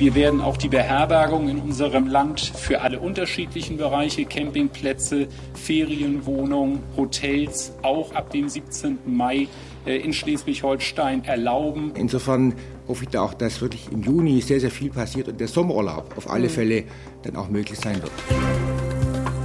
Wir 0.00 0.14
werden 0.14 0.40
auch 0.40 0.56
die 0.56 0.70
Beherbergung 0.70 1.50
in 1.50 1.58
unserem 1.58 2.06
Land 2.06 2.40
für 2.40 2.80
alle 2.80 3.00
unterschiedlichen 3.00 3.76
Bereiche, 3.76 4.24
Campingplätze, 4.24 5.28
Ferienwohnungen, 5.52 6.78
Hotels, 6.96 7.74
auch 7.82 8.14
ab 8.14 8.30
dem 8.30 8.48
17. 8.48 9.00
Mai 9.04 9.46
äh, 9.84 9.98
in 9.98 10.14
Schleswig-Holstein 10.14 11.24
erlauben. 11.24 11.92
Insofern 11.96 12.54
hoffe 12.88 13.04
ich 13.04 13.10
da 13.10 13.20
auch, 13.20 13.34
dass 13.34 13.60
wirklich 13.60 13.92
im 13.92 14.02
Juni 14.02 14.40
sehr, 14.40 14.58
sehr 14.58 14.70
viel 14.70 14.88
passiert 14.88 15.28
und 15.28 15.38
der 15.38 15.48
Sommerurlaub 15.48 16.16
auf 16.16 16.30
alle 16.30 16.44
mhm. 16.44 16.52
Fälle 16.52 16.84
dann 17.22 17.36
auch 17.36 17.50
möglich 17.50 17.78
sein 17.78 18.00
wird. 18.00 18.12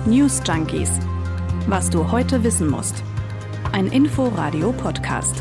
News 0.06 0.42
Junkies. 0.48 0.92
Was 1.68 1.90
du 1.90 2.14
heute 2.14 2.46
wissen 2.46 2.70
musst. 2.70 3.04
Ein 3.74 3.88
Info-Radio-Podcast. 3.88 5.36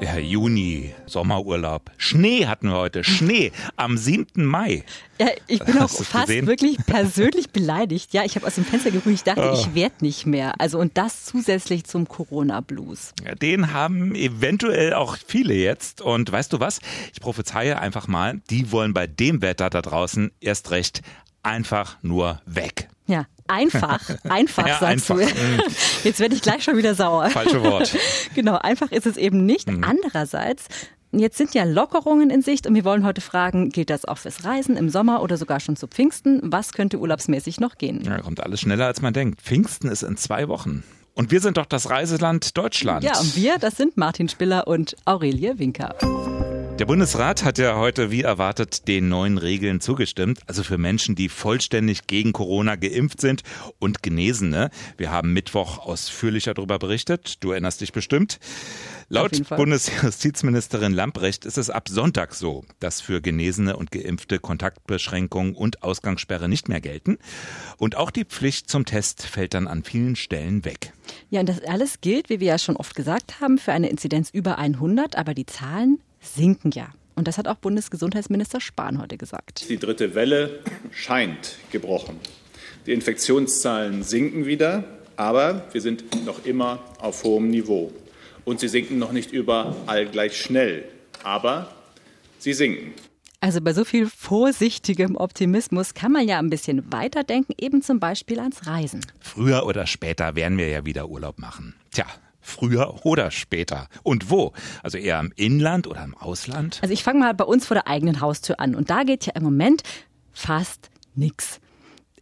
Ja, 0.00 0.16
Juni, 0.16 0.94
Sommerurlaub. 1.04 1.90
Schnee 1.98 2.46
hatten 2.46 2.68
wir 2.68 2.76
heute. 2.76 3.04
Schnee 3.04 3.52
am 3.76 3.98
7. 3.98 4.46
Mai. 4.46 4.82
Ja, 5.18 5.28
ich 5.46 5.62
bin 5.62 5.76
auch 5.76 5.90
fast 5.90 6.28
gesehen? 6.28 6.46
wirklich 6.46 6.78
persönlich 6.86 7.50
beleidigt. 7.50 8.14
Ja, 8.14 8.24
ich 8.24 8.34
habe 8.34 8.46
aus 8.46 8.54
dem 8.54 8.64
Fenster 8.64 8.90
geguckt, 8.90 9.14
ich 9.14 9.24
dachte, 9.24 9.52
oh. 9.52 9.54
ich 9.54 9.74
werde 9.74 9.96
nicht 10.00 10.24
mehr. 10.24 10.58
Also 10.58 10.78
und 10.78 10.96
das 10.96 11.26
zusätzlich 11.26 11.84
zum 11.84 12.08
Corona-Blues. 12.08 13.12
Ja, 13.26 13.34
den 13.34 13.74
haben 13.74 14.14
eventuell 14.14 14.94
auch 14.94 15.18
viele 15.26 15.52
jetzt. 15.52 16.00
Und 16.00 16.32
weißt 16.32 16.50
du 16.54 16.60
was? 16.60 16.80
Ich 17.12 17.20
prophezeie 17.20 17.78
einfach 17.78 18.08
mal, 18.08 18.40
die 18.48 18.72
wollen 18.72 18.94
bei 18.94 19.06
dem 19.06 19.42
Wetter 19.42 19.68
da 19.68 19.82
draußen 19.82 20.32
erst 20.40 20.70
recht 20.70 21.02
einfach 21.42 21.98
nur 22.02 22.40
weg. 22.46 22.88
Ja, 23.06 23.26
einfach, 23.48 24.00
einfach 24.28 24.66
ja, 24.66 24.78
sagst 24.78 25.10
einfach. 25.10 25.16
du. 25.16 25.22
Mhm. 25.22 25.62
Jetzt 26.04 26.20
werde 26.20 26.34
ich 26.34 26.42
gleich 26.42 26.62
schon 26.62 26.76
wieder 26.76 26.94
sauer. 26.94 27.30
Falsche 27.30 27.62
Wort. 27.62 27.96
genau, 28.34 28.56
einfach 28.56 28.92
ist 28.92 29.06
es 29.06 29.16
eben 29.16 29.44
nicht. 29.46 29.68
Mhm. 29.70 29.84
Andererseits 29.84 30.66
Jetzt 31.12 31.38
sind 31.38 31.54
ja 31.54 31.64
Lockerungen 31.64 32.30
in 32.30 32.40
Sicht 32.40 32.68
und 32.68 32.74
wir 32.76 32.84
wollen 32.84 33.04
heute 33.04 33.20
fragen, 33.20 33.70
gilt 33.70 33.90
das 33.90 34.04
auch 34.04 34.18
fürs 34.18 34.44
Reisen 34.44 34.76
im 34.76 34.88
Sommer 34.90 35.22
oder 35.22 35.36
sogar 35.36 35.58
schon 35.58 35.74
zu 35.74 35.88
Pfingsten? 35.88 36.40
Was 36.44 36.72
könnte 36.72 37.00
urlaubsmäßig 37.00 37.58
noch 37.58 37.78
gehen? 37.78 38.00
Ja, 38.04 38.20
kommt 38.20 38.40
alles 38.40 38.60
schneller 38.60 38.86
als 38.86 39.02
man 39.02 39.12
denkt. 39.12 39.40
Pfingsten 39.40 39.88
ist 39.88 40.04
in 40.04 40.16
zwei 40.16 40.46
Wochen. 40.46 40.84
Und 41.14 41.32
wir 41.32 41.40
sind 41.40 41.56
doch 41.56 41.66
das 41.66 41.90
Reiseland 41.90 42.56
Deutschland. 42.56 43.02
Ja, 43.02 43.18
und 43.18 43.34
wir, 43.34 43.58
das 43.58 43.76
sind 43.76 43.96
Martin 43.96 44.28
Spiller 44.28 44.68
und 44.68 44.96
Aurelie 45.04 45.58
Winker. 45.58 45.96
Der 46.80 46.86
Bundesrat 46.86 47.44
hat 47.44 47.58
ja 47.58 47.76
heute 47.76 48.10
wie 48.10 48.22
erwartet 48.22 48.88
den 48.88 49.10
neuen 49.10 49.36
Regeln 49.36 49.82
zugestimmt, 49.82 50.40
also 50.46 50.62
für 50.62 50.78
Menschen, 50.78 51.14
die 51.14 51.28
vollständig 51.28 52.06
gegen 52.06 52.32
Corona 52.32 52.76
geimpft 52.76 53.20
sind 53.20 53.42
und 53.78 54.02
Genesene. 54.02 54.70
Wir 54.96 55.10
haben 55.10 55.34
Mittwoch 55.34 55.76
ausführlicher 55.76 56.54
darüber 56.54 56.78
berichtet. 56.78 57.44
Du 57.44 57.50
erinnerst 57.50 57.82
dich 57.82 57.92
bestimmt. 57.92 58.40
Laut 59.10 59.46
Bundesjustizministerin 59.50 60.94
Lamprecht 60.94 61.44
ist 61.44 61.58
es 61.58 61.68
ab 61.68 61.90
Sonntag 61.90 62.34
so, 62.34 62.64
dass 62.78 63.02
für 63.02 63.20
Genesene 63.20 63.76
und 63.76 63.90
Geimpfte 63.90 64.38
Kontaktbeschränkungen 64.38 65.54
und 65.54 65.82
Ausgangssperre 65.82 66.48
nicht 66.48 66.70
mehr 66.70 66.80
gelten. 66.80 67.18
Und 67.76 67.98
auch 67.98 68.10
die 68.10 68.24
Pflicht 68.24 68.70
zum 68.70 68.86
Test 68.86 69.26
fällt 69.26 69.52
dann 69.52 69.68
an 69.68 69.82
vielen 69.82 70.16
Stellen 70.16 70.64
weg. 70.64 70.94
Ja, 71.28 71.40
und 71.40 71.48
das 71.50 71.62
alles 71.62 72.00
gilt, 72.00 72.30
wie 72.30 72.40
wir 72.40 72.46
ja 72.46 72.58
schon 72.58 72.76
oft 72.76 72.94
gesagt 72.94 73.42
haben, 73.42 73.58
für 73.58 73.72
eine 73.72 73.90
Inzidenz 73.90 74.30
über 74.30 74.56
100, 74.56 75.16
aber 75.16 75.34
die 75.34 75.44
Zahlen 75.44 75.98
sinken 76.20 76.70
ja. 76.72 76.88
Und 77.14 77.28
das 77.28 77.38
hat 77.38 77.48
auch 77.48 77.56
Bundesgesundheitsminister 77.56 78.60
Spahn 78.60 79.00
heute 79.00 79.18
gesagt. 79.18 79.68
Die 79.68 79.78
dritte 79.78 80.14
Welle 80.14 80.60
scheint 80.90 81.56
gebrochen. 81.70 82.16
Die 82.86 82.92
Infektionszahlen 82.92 84.02
sinken 84.02 84.46
wieder, 84.46 84.84
aber 85.16 85.66
wir 85.72 85.80
sind 85.80 86.24
noch 86.24 86.44
immer 86.46 86.82
auf 86.98 87.24
hohem 87.24 87.48
Niveau. 87.48 87.92
Und 88.44 88.60
sie 88.60 88.68
sinken 88.68 88.98
noch 88.98 89.12
nicht 89.12 89.32
überall 89.32 90.06
gleich 90.06 90.40
schnell, 90.40 90.84
aber 91.22 91.74
sie 92.38 92.54
sinken. 92.54 92.94
Also 93.40 93.60
bei 93.60 93.72
so 93.72 93.84
viel 93.84 94.06
vorsichtigem 94.06 95.16
Optimismus 95.16 95.94
kann 95.94 96.12
man 96.12 96.28
ja 96.28 96.38
ein 96.38 96.50
bisschen 96.50 96.92
weiterdenken, 96.92 97.54
eben 97.58 97.80
zum 97.80 97.98
Beispiel 97.98 98.38
ans 98.38 98.66
Reisen. 98.66 99.00
Früher 99.20 99.64
oder 99.64 99.86
später 99.86 100.34
werden 100.34 100.58
wir 100.58 100.68
ja 100.68 100.84
wieder 100.84 101.08
Urlaub 101.08 101.38
machen. 101.38 101.74
Tja, 101.90 102.04
Früher 102.40 103.04
oder 103.04 103.30
später? 103.30 103.88
Und 104.02 104.30
wo? 104.30 104.52
Also 104.82 104.98
eher 104.98 105.20
im 105.20 105.32
Inland 105.36 105.86
oder 105.86 106.02
im 106.04 106.16
Ausland? 106.16 106.78
Also 106.82 106.92
ich 106.92 107.02
fange 107.02 107.20
mal 107.20 107.34
bei 107.34 107.44
uns 107.44 107.66
vor 107.66 107.74
der 107.74 107.86
eigenen 107.86 108.20
Haustür 108.20 108.60
an. 108.60 108.74
Und 108.74 108.90
da 108.90 109.02
geht 109.02 109.26
ja 109.26 109.32
im 109.34 109.42
Moment 109.42 109.82
fast 110.32 110.90
nichts. 111.14 111.60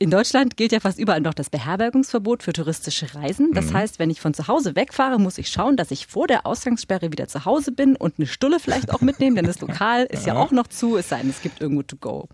In 0.00 0.10
Deutschland 0.10 0.56
gilt 0.56 0.70
ja 0.70 0.78
fast 0.78 0.98
überall 0.98 1.20
noch 1.20 1.34
das 1.34 1.50
Beherbergungsverbot 1.50 2.44
für 2.44 2.52
touristische 2.52 3.14
Reisen. 3.16 3.52
Das 3.52 3.66
mhm. 3.66 3.74
heißt, 3.74 3.98
wenn 3.98 4.10
ich 4.10 4.20
von 4.20 4.32
zu 4.32 4.46
Hause 4.46 4.76
wegfahre, 4.76 5.18
muss 5.18 5.38
ich 5.38 5.48
schauen, 5.48 5.76
dass 5.76 5.90
ich 5.90 6.06
vor 6.06 6.28
der 6.28 6.46
Ausgangssperre 6.46 7.10
wieder 7.10 7.26
zu 7.26 7.44
Hause 7.44 7.72
bin 7.72 7.96
und 7.96 8.14
eine 8.18 8.28
Stulle 8.28 8.60
vielleicht 8.60 8.92
auch 8.92 9.00
mitnehmen, 9.00 9.34
denn 9.34 9.46
das 9.46 9.60
Lokal 9.60 10.04
ist 10.04 10.24
ja 10.24 10.36
auch 10.36 10.52
noch 10.52 10.68
zu, 10.68 10.96
es 10.96 11.08
sei 11.08 11.18
denn, 11.18 11.30
es 11.30 11.42
gibt 11.42 11.60
irgendwo 11.60 11.82
to 11.82 11.96
go. 11.96 12.28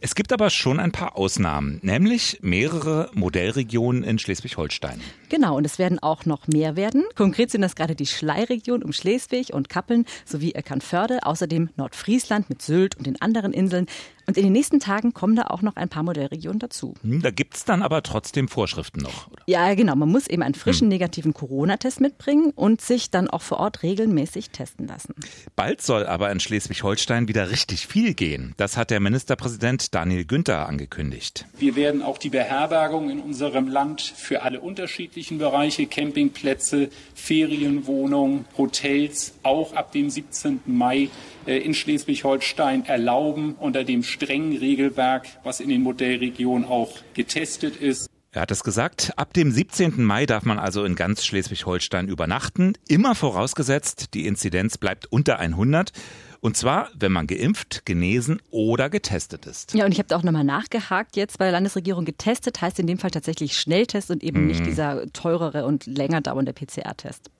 Es 0.00 0.14
gibt 0.14 0.32
aber 0.32 0.50
schon 0.50 0.80
ein 0.80 0.92
paar 0.92 1.16
Ausnahmen, 1.16 1.78
nämlich 1.82 2.38
mehrere 2.42 3.10
Modellregionen 3.14 4.02
in 4.02 4.18
Schleswig-Holstein. 4.18 5.00
Genau, 5.28 5.56
und 5.56 5.64
es 5.64 5.78
werden 5.78 5.98
auch 5.98 6.24
noch 6.24 6.46
mehr 6.48 6.76
werden. 6.76 7.04
Konkret 7.14 7.50
sind 7.50 7.62
das 7.62 7.74
gerade 7.74 7.94
die 7.94 8.06
Schlei-Region 8.06 8.82
um 8.82 8.92
Schleswig 8.92 9.52
und 9.52 9.68
Kappeln 9.68 10.06
sowie 10.24 10.52
Eckernförde, 10.52 11.20
außerdem 11.24 11.70
Nordfriesland 11.76 12.48
mit 12.48 12.62
Sylt 12.62 12.96
und 12.96 13.06
den 13.06 13.20
anderen 13.20 13.52
Inseln. 13.52 13.86
Und 14.26 14.36
in 14.36 14.44
den 14.44 14.52
nächsten 14.52 14.78
Tagen 14.78 15.14
kommen 15.14 15.36
da 15.36 15.44
auch 15.44 15.62
noch 15.62 15.76
ein 15.76 15.88
paar 15.88 16.02
Modellregionen 16.02 16.58
dazu. 16.58 16.92
Hm, 17.02 17.22
da 17.22 17.30
gibt 17.30 17.56
es 17.56 17.64
dann 17.64 17.80
aber 17.80 18.02
trotzdem 18.02 18.46
Vorschriften 18.46 19.00
noch. 19.00 19.30
Oder? 19.30 19.42
Ja, 19.46 19.72
genau. 19.74 19.96
Man 19.96 20.10
muss 20.10 20.26
eben 20.26 20.42
einen 20.42 20.54
frischen 20.54 20.82
hm. 20.82 20.88
negativen 20.90 21.32
Corona-Test 21.32 22.02
mitbringen 22.02 22.52
und 22.54 22.82
sich 22.82 23.10
dann 23.10 23.30
auch 23.30 23.40
vor 23.40 23.58
Ort 23.58 23.82
regelmäßig 23.82 24.50
testen 24.50 24.86
lassen. 24.86 25.14
Bald 25.56 25.80
soll 25.80 26.04
aber 26.04 26.30
in 26.30 26.40
Schleswig-Holstein 26.40 27.26
wieder 27.26 27.50
richtig 27.50 27.86
viel 27.86 28.12
gehen. 28.12 28.52
Das 28.58 28.76
hat 28.76 28.90
der 28.90 29.00
Ministerpräsident 29.00 29.57
Daniel 29.58 30.24
Günther 30.24 30.68
angekündigt. 30.68 31.46
Wir 31.58 31.74
werden 31.74 32.02
auch 32.02 32.18
die 32.18 32.30
Beherbergung 32.30 33.10
in 33.10 33.20
unserem 33.20 33.68
Land 33.68 34.00
für 34.00 34.42
alle 34.42 34.60
unterschiedlichen 34.60 35.38
Bereiche, 35.38 35.86
Campingplätze, 35.86 36.90
Ferienwohnungen, 37.14 38.44
Hotels, 38.56 39.34
auch 39.42 39.74
ab 39.74 39.92
dem 39.92 40.10
17. 40.10 40.60
Mai 40.66 41.10
äh, 41.46 41.58
in 41.58 41.74
Schleswig-Holstein 41.74 42.84
erlauben 42.86 43.56
unter 43.58 43.84
dem 43.84 44.02
strengen 44.02 44.56
Regelwerk, 44.56 45.26
was 45.42 45.60
in 45.60 45.68
den 45.68 45.82
Modellregionen 45.82 46.64
auch 46.66 46.92
getestet 47.14 47.76
ist. 47.76 48.08
Er 48.30 48.42
hat 48.42 48.50
es 48.50 48.62
gesagt, 48.62 49.12
ab 49.16 49.32
dem 49.32 49.50
17. 49.50 50.04
Mai 50.04 50.26
darf 50.26 50.44
man 50.44 50.58
also 50.58 50.84
in 50.84 50.96
ganz 50.96 51.24
Schleswig-Holstein 51.24 52.08
übernachten, 52.08 52.74
immer 52.86 53.14
vorausgesetzt, 53.14 54.12
die 54.12 54.26
Inzidenz 54.26 54.76
bleibt 54.76 55.06
unter 55.06 55.38
100. 55.38 55.92
Und 56.40 56.56
zwar, 56.56 56.90
wenn 56.94 57.10
man 57.10 57.26
geimpft, 57.26 57.86
genesen 57.86 58.40
oder 58.50 58.90
getestet 58.90 59.46
ist. 59.46 59.74
Ja, 59.74 59.86
und 59.86 59.92
ich 59.92 59.98
habe 59.98 60.08
da 60.08 60.16
auch 60.16 60.22
nochmal 60.22 60.44
nachgehakt 60.44 61.16
jetzt 61.16 61.38
bei 61.38 61.46
der 61.46 61.52
Landesregierung. 61.52 62.04
Getestet 62.04 62.60
heißt 62.60 62.78
in 62.78 62.86
dem 62.86 62.98
Fall 62.98 63.10
tatsächlich 63.10 63.56
Schnelltest 63.56 64.10
und 64.10 64.22
eben 64.22 64.44
mm. 64.44 64.46
nicht 64.46 64.60
mhm. 64.60 64.64
dieser 64.66 65.12
teurere 65.12 65.64
und 65.64 65.86
länger 65.86 66.20
dauernde 66.20 66.52
PCR-Test. 66.52 67.30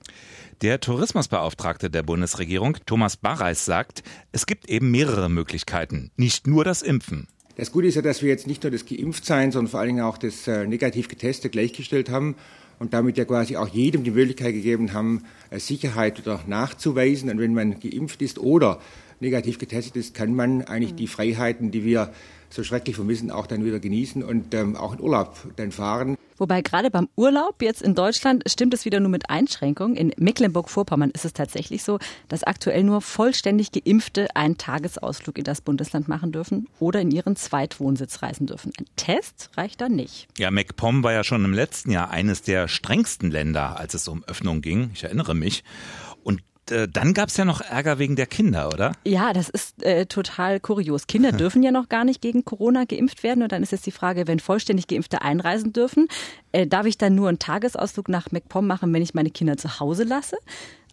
Der 0.61 0.81
Tourismusbeauftragte 0.81 1.89
der 1.89 2.03
Bundesregierung, 2.03 2.77
Thomas 2.85 3.15
Barreis, 3.15 3.63
sagt, 3.63 4.03
es 4.31 4.45
gibt 4.47 4.67
eben 4.67 4.91
mehrere 4.91 5.29
Möglichkeiten, 5.29 6.11
nicht 6.17 6.47
nur 6.47 6.65
das 6.65 6.81
Impfen. 6.81 7.27
Das 7.59 7.73
Gute 7.73 7.87
ist 7.87 7.95
ja, 7.95 8.01
dass 8.01 8.21
wir 8.21 8.29
jetzt 8.29 8.47
nicht 8.47 8.63
nur 8.63 8.71
das 8.71 8.85
Geimpftsein, 8.85 9.51
sondern 9.51 9.69
vor 9.69 9.81
allen 9.81 9.89
Dingen 9.89 10.01
auch 10.05 10.17
das 10.17 10.47
äh, 10.47 10.65
negativ 10.65 11.09
Geteste 11.09 11.49
gleichgestellt 11.49 12.09
haben 12.09 12.35
und 12.79 12.93
damit 12.93 13.17
ja 13.17 13.25
quasi 13.25 13.57
auch 13.57 13.67
jedem 13.67 14.05
die 14.05 14.11
Möglichkeit 14.11 14.53
gegeben 14.53 14.93
haben, 14.93 15.23
äh, 15.49 15.59
Sicherheit 15.59 16.19
wieder 16.19 16.39
nachzuweisen. 16.47 17.29
Und 17.29 17.37
wenn 17.39 17.53
man 17.53 17.77
geimpft 17.81 18.21
ist 18.21 18.39
oder 18.39 18.79
negativ 19.19 19.57
getestet 19.57 19.97
ist, 19.97 20.13
kann 20.13 20.35
man 20.35 20.61
eigentlich 20.61 20.95
die 20.95 21.07
Freiheiten, 21.07 21.69
die 21.69 21.83
wir 21.83 22.13
so 22.49 22.63
schrecklich 22.63 22.95
vermissen, 22.95 23.31
auch 23.31 23.47
dann 23.47 23.63
wieder 23.63 23.79
genießen 23.79 24.23
und 24.23 24.53
ähm, 24.53 24.75
auch 24.75 24.93
in 24.93 25.01
Urlaub 25.01 25.37
dann 25.55 25.71
fahren. 25.71 26.17
Wobei 26.37 26.61
gerade 26.61 26.89
beim 26.89 27.09
Urlaub 27.17 27.61
jetzt 27.61 27.81
in 27.81 27.95
Deutschland 27.95 28.43
stimmt 28.47 28.73
es 28.73 28.85
wieder 28.85 29.01
nur 29.01 29.09
mit 29.09 29.29
Einschränkungen. 29.29 29.97
In 29.97 30.13
Mecklenburg-Vorpommern 30.17 31.11
ist 31.11 31.25
es 31.25 31.33
tatsächlich 31.33 31.83
so, 31.83 31.99
dass 32.29 32.43
aktuell 32.43 32.83
nur 32.83 33.01
vollständig 33.01 33.73
Geimpfte 33.73 34.33
einen 34.35 34.57
Tagesausflug 34.57 35.37
in 35.37 35.43
das 35.43 35.59
Bundesland 35.59 36.07
machen 36.07 36.31
dürfen 36.31 36.67
oder 36.79 37.01
in 37.01 37.11
ihren 37.11 37.35
Zweitwohnsitz 37.35 38.21
reisen 38.21 38.47
dürfen. 38.47 38.71
Ein 38.79 38.85
Test 38.95 39.49
reicht 39.57 39.81
da 39.81 39.89
nicht. 39.89 40.27
Ja, 40.37 40.49
MacPom 40.49 41.03
war 41.03 41.11
ja 41.11 41.25
schon 41.25 41.43
im 41.43 41.53
letzten 41.53 41.91
Jahr 41.91 42.09
eines 42.09 42.41
der 42.41 42.69
strengsten 42.69 43.31
Länder, 43.31 43.77
als 43.77 43.93
es 43.93 44.07
um 44.07 44.23
Öffnung 44.23 44.61
ging. 44.61 44.91
Ich 44.93 45.03
erinnere 45.03 45.35
mich. 45.35 45.65
Und 46.23 46.41
äh, 46.71 46.87
dann 46.87 47.13
gab 47.13 47.29
es 47.29 47.37
ja 47.37 47.45
noch 47.45 47.61
Ärger 47.61 47.99
wegen 47.99 48.15
der 48.15 48.25
Kinder, 48.25 48.69
oder? 48.69 48.93
Ja, 49.05 49.33
das 49.33 49.49
ist 49.49 49.83
äh, 49.83 50.05
total 50.05 50.59
kurios. 50.59 51.07
Kinder 51.07 51.31
dürfen 51.33 51.63
ja 51.63 51.71
noch 51.71 51.89
gar 51.89 52.03
nicht 52.03 52.21
gegen 52.21 52.45
Corona 52.45 52.85
geimpft 52.85 53.23
werden. 53.23 53.43
Und 53.43 53.51
dann 53.51 53.63
ist 53.63 53.71
jetzt 53.71 53.85
die 53.85 53.91
Frage, 53.91 54.27
wenn 54.27 54.39
vollständig 54.39 54.87
Geimpfte 54.87 55.21
einreisen 55.21 55.73
dürfen, 55.73 56.07
äh, 56.51 56.67
darf 56.67 56.85
ich 56.85 56.97
dann 56.97 57.15
nur 57.15 57.29
einen 57.29 57.39
Tagesausflug 57.39 58.09
nach 58.09 58.31
MacPom 58.31 58.65
machen, 58.65 58.93
wenn 58.93 59.01
ich 59.01 59.13
meine 59.13 59.31
Kinder 59.31 59.57
zu 59.57 59.79
Hause 59.79 60.03
lasse? 60.03 60.37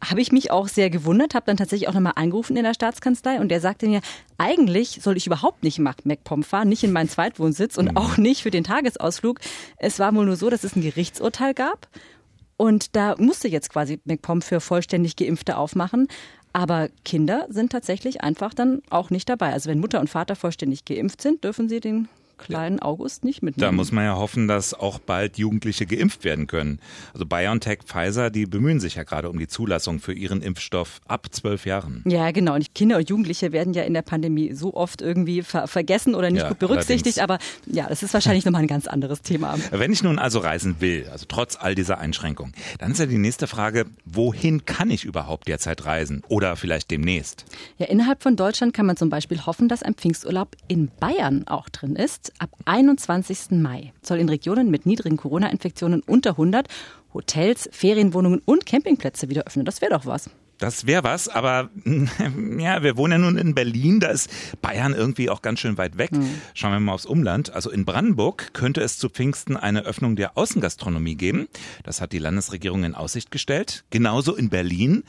Habe 0.05 0.21
ich 0.21 0.31
mich 0.31 0.51
auch 0.51 0.69
sehr 0.69 0.91
gewundert, 0.91 1.35
habe 1.35 1.47
dann 1.47 1.57
tatsächlich 1.57 1.89
auch 1.89 1.95
nochmal 1.95 2.13
angerufen 2.17 2.55
in 2.57 2.65
der 2.65 2.75
Staatskanzlei 2.75 3.41
und 3.41 3.49
der 3.49 3.63
sagte 3.63 3.89
mir, 3.89 4.03
eigentlich 4.37 5.01
soll 5.03 5.17
ich 5.17 5.27
überhaupt 5.27 5.63
nicht 5.63 5.79
nach 5.79 5.97
MacPom 6.05 6.43
fahren, 6.43 6.69
nicht 6.69 6.85
in 6.85 6.93
meinen 6.93 7.09
Zweitwohnsitz 7.09 7.79
und 7.79 7.93
mhm. 7.93 7.97
auch 7.97 8.19
nicht 8.19 8.43
für 8.43 8.51
den 8.51 8.63
Tagesausflug. 8.63 9.41
Es 9.79 9.99
war 9.99 10.15
wohl 10.15 10.27
nur 10.27 10.37
so, 10.37 10.51
dass 10.51 10.65
es 10.65 10.77
ein 10.77 10.83
Gerichtsurteil 10.83 11.55
gab 11.55 11.89
und 12.57 12.97
da 12.97 13.15
musste 13.19 13.49
jetzt 13.49 13.71
quasi 13.71 14.01
MacPom 14.05 14.43
für 14.43 14.61
vollständig 14.61 15.17
Geimpfte 15.17 15.57
aufmachen. 15.57 16.09
Aber 16.53 16.89
Kinder 17.05 17.47
sind 17.51 17.71
tatsächlich 17.71 18.23
einfach 18.23 18.55
dann 18.55 18.81
auch 18.89 19.11
nicht 19.11 19.29
dabei. 19.29 19.53
Also 19.53 19.69
wenn 19.69 19.79
Mutter 19.79 20.01
und 20.01 20.09
Vater 20.09 20.37
vollständig 20.37 20.87
geimpft 20.87 21.21
sind, 21.21 21.45
dürfen 21.45 21.69
sie 21.69 21.81
den 21.81 22.09
kleinen 22.39 22.81
August 22.81 23.25
nicht 23.25 23.43
mitnehmen. 23.43 23.67
Da 23.67 23.73
muss 23.73 23.93
man 23.93 24.05
ja 24.05 24.17
hoffen, 24.17 24.49
dass 24.49 24.75
auch 24.75 24.99
bald 24.99 25.39
Jugendliche 25.39 25.87
geimpft 25.87 26.25
werden 26.25 26.47
können. 26.47 26.81
Also 27.13 27.27
BioNTech, 27.27 27.81
Pfizer, 27.85 28.31
die 28.31 28.47
bemühen 28.47 28.81
sich 28.81 28.97
ja 28.97 29.05
gerade 29.05 29.31
um 29.31 29.39
die 29.39 29.49
Zulassung 29.49 30.01
für 30.01 30.13
ihren 30.13 30.43
Impfstoff 30.43 31.01
ab 31.07 31.27
zwölf 31.31 31.67
Jahren. 31.67 32.03
Ja, 32.07 32.31
genau. 32.31 32.55
Und 32.55 32.75
Kinder 32.75 32.99
und 32.99 33.09
Jugendliche 33.09 33.53
werden 33.53 33.73
ja 33.73 33.83
in 33.83 33.95
der 33.95 34.03
Pandemie 34.03 34.53
so 34.53 34.75
oft 34.75 35.01
irgendwie 35.01 35.43
ver 35.43 35.67
vergessen 35.67 36.15
oder 36.15 36.31
nicht 36.31 36.43
ja, 36.43 36.49
gut 36.49 36.59
berücksichtigt. 36.59 37.19
Allerdings. 37.19 37.47
Aber 37.67 37.75
ja, 37.75 37.89
das 37.89 38.03
ist 38.03 38.13
wahrscheinlich 38.15 38.45
nochmal 38.45 38.63
ein 38.63 38.69
ganz 38.69 38.87
anderes 38.87 39.23
Thema. 39.23 39.57
Wenn 39.71 39.93
ich 39.93 40.03
nun 40.03 40.19
also 40.19 40.39
reisen 40.39 40.77
will, 40.81 41.09
also 41.11 41.27
trotz 41.29 41.57
all 41.57 41.75
dieser 41.75 41.99
Einschränkungen, 41.99 42.55
dann 42.79 42.93
ist 42.93 42.99
ja 42.99 43.07
die 43.07 43.19
nächste 43.19 43.47
Frage, 43.47 43.87
wohin 44.05 44.65
kann 44.65 44.91
ich 44.91 45.05
überhaupt 45.05 45.49
derzeit 45.49 45.85
reisen? 45.85 46.23
Oder 46.29 46.57
vielleicht 46.57 46.91
demnächst? 46.91 47.45
Ja, 47.79 47.87
innerhalb 47.87 48.23
von 48.23 48.37
Deutschland 48.37 48.75
kann 48.75 48.87
man 48.87 48.97
zum 48.97 49.11
Beispiel 49.11 49.45
hoffen, 49.45 49.69
dass 49.69 49.83
ein 49.83 49.95
Pfingsturlaub 49.95 50.57
in 50.69 50.91
Bayern 51.01 51.47
auch 51.49 51.69
drin 51.69 51.97
ist 51.97 52.26
ab 52.39 52.51
21. 52.65 53.53
Mai 53.53 53.93
soll 54.03 54.19
in 54.19 54.29
Regionen 54.29 54.71
mit 54.71 54.87
niedrigen 54.87 55.17
Corona-Infektionen 55.17 56.03
unter 56.03 56.31
100 56.31 56.69
Hotels, 57.15 57.69
Ferienwohnungen 57.73 58.43
und 58.45 58.67
Campingplätze 58.67 59.29
wieder 59.29 59.45
öffnen. 59.45 59.65
Das 59.65 59.81
wäre 59.81 59.93
doch 59.93 60.07
was. 60.07 60.31
Das 60.59 60.87
wäre 60.87 61.05
was, 61.05 61.29
aber 61.29 61.69
ja, 62.59 62.83
wir 62.83 62.97
wohnen 62.97 63.13
ja 63.13 63.19
nun 63.19 63.37
in 63.37 63.55
Berlin, 63.55 64.01
da 64.01 64.09
ist 64.09 64.31
Bayern 64.63 64.95
irgendwie 64.95 65.29
auch 65.29 65.43
ganz 65.43 65.61
schön 65.61 65.77
weit 65.77 65.99
weg. 65.99 66.13
Mhm. 66.13 66.41
Schauen 66.55 66.73
wir 66.73 66.81
mal 66.81 66.93
aufs 66.93 67.05
Umland. 67.05 67.53
Also 67.53 67.71
in 67.71 67.85
Brandenburg 67.85 68.55
könnte 68.55 68.81
es 68.81 68.99
zu 68.99 69.11
Pfingsten 69.11 69.57
eine 69.57 69.85
Öffnung 69.85 70.17
der 70.17 70.39
Außengastronomie 70.39 71.17
geben. 71.17 71.49
Das 71.85 72.01
hat 72.01 72.13
die 72.13 72.19
Landesregierung 72.19 72.85
in 72.85 72.95
Aussicht 72.95 73.31
gestellt. 73.31 73.85
Genauso 73.91 74.35
in 74.35 74.49
Berlin 74.49 75.05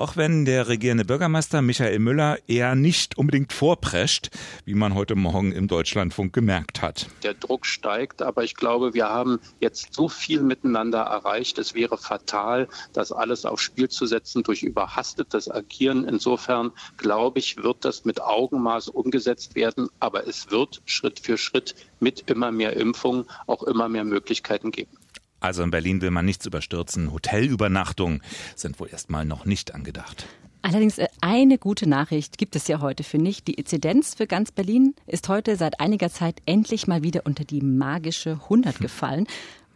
auch 0.00 0.16
wenn 0.16 0.46
der 0.46 0.68
regierende 0.68 1.04
Bürgermeister 1.04 1.60
Michael 1.60 1.98
Müller 1.98 2.38
eher 2.48 2.74
nicht 2.74 3.18
unbedingt 3.18 3.52
vorprescht, 3.52 4.30
wie 4.64 4.74
man 4.74 4.94
heute 4.94 5.14
Morgen 5.14 5.52
im 5.52 5.68
Deutschlandfunk 5.68 6.32
gemerkt 6.32 6.80
hat. 6.80 7.06
Der 7.22 7.34
Druck 7.34 7.66
steigt, 7.66 8.22
aber 8.22 8.42
ich 8.42 8.54
glaube, 8.54 8.94
wir 8.94 9.10
haben 9.10 9.40
jetzt 9.60 9.92
so 9.92 10.08
viel 10.08 10.42
miteinander 10.42 11.00
erreicht. 11.00 11.58
Es 11.58 11.74
wäre 11.74 11.98
fatal, 11.98 12.68
das 12.94 13.12
alles 13.12 13.44
aufs 13.44 13.62
Spiel 13.62 13.90
zu 13.90 14.06
setzen 14.06 14.42
durch 14.42 14.62
überhastetes 14.62 15.50
Agieren. 15.50 16.08
Insofern 16.08 16.72
glaube 16.96 17.38
ich, 17.38 17.58
wird 17.58 17.84
das 17.84 18.06
mit 18.06 18.22
Augenmaß 18.22 18.88
umgesetzt 18.88 19.54
werden, 19.54 19.88
aber 20.00 20.26
es 20.26 20.50
wird 20.50 20.80
Schritt 20.86 21.20
für 21.20 21.36
Schritt 21.36 21.74
mit 22.00 22.30
immer 22.30 22.50
mehr 22.50 22.74
Impfungen 22.74 23.26
auch 23.46 23.64
immer 23.64 23.90
mehr 23.90 24.04
Möglichkeiten 24.04 24.70
geben. 24.70 24.96
Also 25.40 25.62
in 25.62 25.70
Berlin 25.70 26.02
will 26.02 26.10
man 26.10 26.24
nichts 26.24 26.46
überstürzen. 26.46 27.12
Hotelübernachtungen 27.12 28.22
sind 28.54 28.78
wohl 28.78 28.88
erstmal 28.90 29.24
noch 29.24 29.46
nicht 29.46 29.74
angedacht. 29.74 30.26
Allerdings 30.62 30.98
äh, 30.98 31.08
eine 31.20 31.58
gute 31.58 31.88
Nachricht 31.88 32.38
gibt 32.38 32.54
es 32.54 32.68
ja 32.68 32.80
heute, 32.80 33.02
finde 33.02 33.30
ich. 33.30 33.42
Die 33.42 33.54
Inzidenz 33.54 34.14
für 34.14 34.26
ganz 34.26 34.52
Berlin 34.52 34.94
ist 35.06 35.28
heute 35.28 35.56
seit 35.56 35.80
einiger 35.80 36.10
Zeit 36.10 36.42
endlich 36.44 36.86
mal 36.86 37.02
wieder 37.02 37.22
unter 37.24 37.44
die 37.44 37.62
magische 37.62 38.32
100 38.44 38.78
gefallen. 38.80 39.26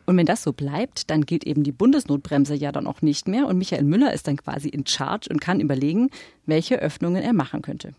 Und 0.06 0.19
wenn 0.19 0.26
das 0.26 0.43
so 0.43 0.52
bleibt, 0.52 1.08
dann 1.11 1.25
gilt 1.25 1.44
eben 1.44 1.62
die 1.62 1.72
Bundesnotbremse 1.72 2.55
ja 2.55 2.72
dann 2.72 2.87
auch 2.87 3.00
nicht 3.00 3.26
mehr. 3.26 3.46
Und 3.46 3.56
Michael 3.56 3.84
Müller 3.84 4.12
ist 4.12 4.28
dann 4.28 4.37
quasi 4.37 4.69
in 4.69 4.87
Charge 4.87 5.28
und 5.31 5.40
kann 5.40 5.61
überlegen, 5.61 6.11
welche 6.44 6.76
Öffnungen 6.76 7.22
er 7.22 7.32
machen 7.32 7.62
könnte. 7.62 7.94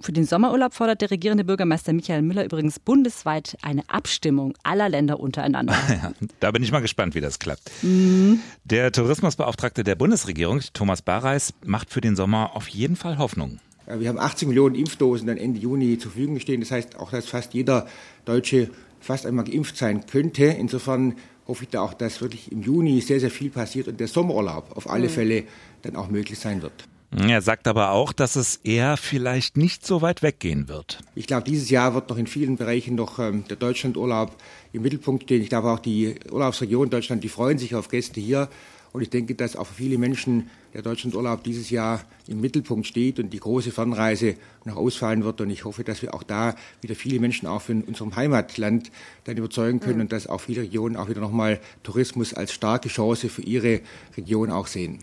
Für 0.00 0.12
den 0.12 0.24
Sommerurlaub 0.24 0.74
fordert 0.74 1.00
der 1.00 1.10
regierende 1.10 1.44
Bürgermeister 1.44 1.92
Michael 1.92 2.22
Müller 2.22 2.44
übrigens 2.44 2.78
bundesweit 2.78 3.56
eine 3.62 3.82
Abstimmung 3.88 4.54
aller 4.62 4.88
Länder 4.88 5.18
untereinander. 5.18 5.74
Ja, 5.88 6.12
da 6.38 6.50
bin 6.52 6.62
ich 6.62 6.70
mal 6.70 6.80
gespannt, 6.80 7.14
wie 7.14 7.20
das 7.20 7.38
klappt. 7.38 7.70
Mhm. 7.82 8.40
Der 8.64 8.92
Tourismusbeauftragte 8.92 9.82
der 9.82 9.96
Bundesregierung, 9.96 10.60
Thomas 10.72 11.02
Bareis, 11.02 11.54
macht 11.64 11.90
für 11.90 12.00
den 12.00 12.14
Sommer 12.14 12.54
auf 12.54 12.68
jeden 12.68 12.94
Fall 12.94 13.18
Hoffnung. 13.18 13.58
Wir 13.86 14.08
haben 14.08 14.18
18 14.18 14.48
Millionen 14.48 14.74
Impfdosen 14.74 15.26
dann 15.26 15.38
Ende 15.38 15.58
Juni 15.58 15.98
zur 15.98 16.12
Verfügung 16.12 16.38
stehen. 16.38 16.60
Das 16.60 16.70
heißt 16.70 16.96
auch, 16.96 17.10
dass 17.10 17.26
fast 17.26 17.54
jeder 17.54 17.86
Deutsche 18.26 18.70
fast 19.00 19.26
einmal 19.26 19.46
geimpft 19.46 19.76
sein 19.76 20.06
könnte. 20.06 20.44
Insofern 20.44 21.14
hoffe 21.46 21.64
ich 21.64 21.70
da 21.70 21.80
auch, 21.80 21.94
dass 21.94 22.20
wirklich 22.20 22.52
im 22.52 22.62
Juni 22.62 23.00
sehr, 23.00 23.18
sehr 23.18 23.30
viel 23.30 23.50
passiert 23.50 23.88
und 23.88 23.98
der 23.98 24.08
Sommerurlaub 24.08 24.76
auf 24.76 24.88
alle 24.88 25.08
mhm. 25.08 25.12
Fälle 25.12 25.44
dann 25.82 25.96
auch 25.96 26.08
möglich 26.08 26.38
sein 26.38 26.62
wird. 26.62 26.84
Er 27.10 27.40
sagt 27.40 27.66
aber 27.66 27.92
auch, 27.92 28.12
dass 28.12 28.36
es 28.36 28.56
eher 28.56 28.98
vielleicht 28.98 29.56
nicht 29.56 29.86
so 29.86 30.02
weit 30.02 30.22
weggehen 30.22 30.68
wird. 30.68 30.98
Ich 31.14 31.26
glaube, 31.26 31.44
dieses 31.44 31.70
Jahr 31.70 31.94
wird 31.94 32.10
noch 32.10 32.18
in 32.18 32.26
vielen 32.26 32.56
Bereichen 32.56 32.96
noch 32.96 33.18
ähm, 33.18 33.44
der 33.48 33.56
Deutschlandurlaub 33.56 34.36
im 34.72 34.82
Mittelpunkt 34.82 35.22
stehen. 35.24 35.42
Ich 35.42 35.48
glaube 35.48 35.70
auch 35.70 35.78
die 35.78 36.16
Urlaubsregion 36.30 36.90
Deutschland, 36.90 37.24
die 37.24 37.30
freuen 37.30 37.56
sich 37.56 37.74
auf 37.74 37.88
Gäste 37.88 38.20
hier. 38.20 38.48
Und 38.92 39.02
ich 39.02 39.10
denke, 39.10 39.34
dass 39.34 39.56
auch 39.56 39.66
für 39.66 39.74
viele 39.74 39.98
Menschen 39.98 40.50
der 40.74 40.82
Deutschlandurlaub 40.82 41.42
dieses 41.44 41.70
Jahr 41.70 42.04
im 42.26 42.40
Mittelpunkt 42.40 42.86
steht 42.86 43.18
und 43.18 43.30
die 43.30 43.40
große 43.40 43.70
Fernreise 43.70 44.34
noch 44.64 44.76
ausfallen 44.76 45.24
wird. 45.24 45.40
Und 45.40 45.50
ich 45.50 45.64
hoffe, 45.64 45.84
dass 45.84 46.02
wir 46.02 46.14
auch 46.14 46.22
da 46.22 46.54
wieder 46.80 46.94
viele 46.94 47.20
Menschen 47.20 47.46
auch 47.46 47.68
in 47.68 47.82
unserem 47.82 48.16
Heimatland 48.16 48.90
dann 49.24 49.36
überzeugen 49.36 49.80
können 49.80 49.96
mhm. 49.96 50.02
und 50.02 50.12
dass 50.12 50.26
auch 50.26 50.40
viele 50.40 50.62
Regionen 50.62 50.96
auch 50.96 51.08
wieder 51.08 51.20
nochmal 51.20 51.60
Tourismus 51.82 52.34
als 52.34 52.52
starke 52.52 52.88
Chance 52.88 53.28
für 53.28 53.42
ihre 53.42 53.80
Region 54.16 54.50
auch 54.50 54.66
sehen. 54.66 54.98